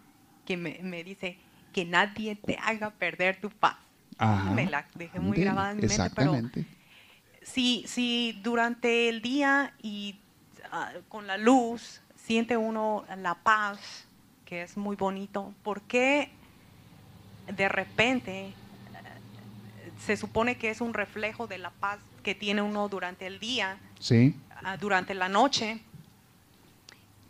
[0.45, 1.38] que me, me, dice
[1.74, 3.78] que nadie te haga perder tu paz.
[4.54, 6.34] Me la dejé muy grabada en mi mente, pero
[7.41, 10.20] si, si durante el día y
[10.72, 14.08] ah, con la luz siente uno la paz,
[14.45, 16.32] que es muy bonito, ¿por qué
[17.56, 18.54] de repente eh,
[20.06, 23.80] se supone que es un reflejo de la paz que tiene uno durante el día,
[23.99, 24.36] sí.
[24.63, 25.80] Ah, durante la noche,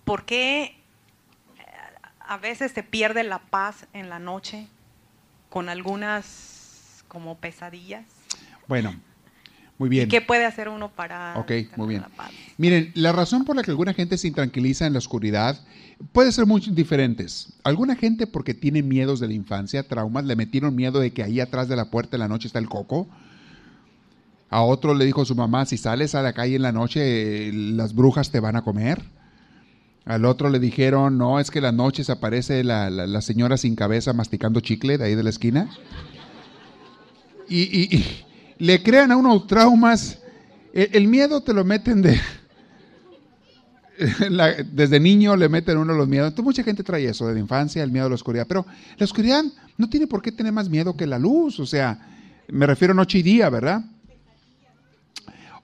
[0.03, 0.73] ¿por qué eh,
[2.19, 4.67] a veces se pierde la paz en la noche
[5.49, 8.03] con algunas como pesadillas?
[8.67, 8.93] Bueno,
[9.77, 10.07] muy bien.
[10.07, 12.01] ¿Y qué puede hacer uno para Ok, muy bien.
[12.01, 12.31] La paz?
[12.57, 15.57] Miren, la razón por la que alguna gente se intranquiliza en la oscuridad
[16.11, 17.53] puede ser muy diferentes.
[17.63, 21.39] Alguna gente porque tiene miedos de la infancia, traumas, le metieron miedo de que ahí
[21.39, 23.07] atrás de la puerta de la noche está el coco
[24.49, 27.93] a otro le dijo su mamá, si sales a la calle en la noche, las
[27.93, 29.03] brujas te van a comer.
[30.05, 34.59] Al otro le dijeron, no, es que las noches aparece la, señora sin cabeza masticando
[34.59, 35.69] chicle de ahí de la esquina.
[37.47, 38.03] Y,
[38.57, 40.17] le crean a uno traumas.
[40.73, 42.19] El, miedo te lo meten de...
[44.71, 46.30] desde niño le meten uno los miedos.
[46.30, 48.47] Entonces mucha gente trae eso de la infancia, el miedo a la oscuridad.
[48.47, 48.65] Pero
[48.97, 49.43] la oscuridad
[49.77, 51.59] no tiene por qué tener más miedo que la luz.
[51.59, 51.99] O sea,
[52.47, 53.84] me refiero a noche y día, ¿verdad?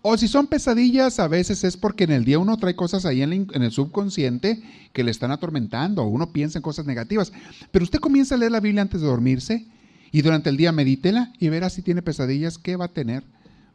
[0.08, 3.24] O si son pesadillas, a veces es porque en el día uno trae cosas ahí
[3.24, 4.62] en, el subconsciente
[4.94, 7.34] que le están atormentando, o uno piensa en cosas negativas.
[7.72, 9.66] Pero usted comienza a leer la Biblia antes de dormirse
[10.12, 13.24] y durante el día medítela y verá si tiene pesadillas, ¿qué va a tener?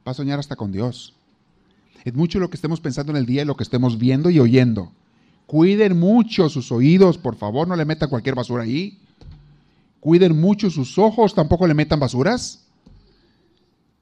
[0.07, 1.15] Va a soñar hasta con Dios.
[2.05, 4.39] Es mucho lo que estemos pensando en el día y lo que estemos viendo y
[4.39, 4.93] oyendo.
[5.47, 9.01] Cuiden mucho sus oídos, por favor, no le metan cualquier basura ahí.
[9.99, 12.70] Cuiden mucho sus ojos, tampoco le metan basuras.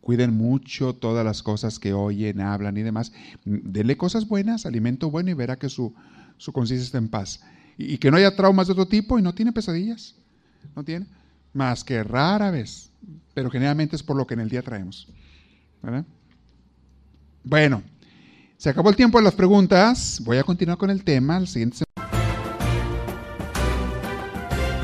[0.09, 3.13] Cuiden mucho todas las cosas que oyen, hablan y demás.
[3.45, 5.95] Denle cosas buenas, alimento bueno y verá que su,
[6.39, 7.43] su conciencia está en paz.
[7.77, 10.15] Y, que no haya traumas de otro tipo y no tiene pesadillas.
[10.75, 11.05] No tiene.
[11.53, 12.89] Más que rara vez.
[13.35, 15.09] Pero generalmente es por lo que en el día traemos.
[15.83, 16.07] ¿verdad?
[17.45, 17.83] Bueno,
[18.57, 20.23] se acabó el tiempo de las preguntas.
[20.25, 21.37] Voy a continuar con el tema.
[21.37, 21.85] El siguiente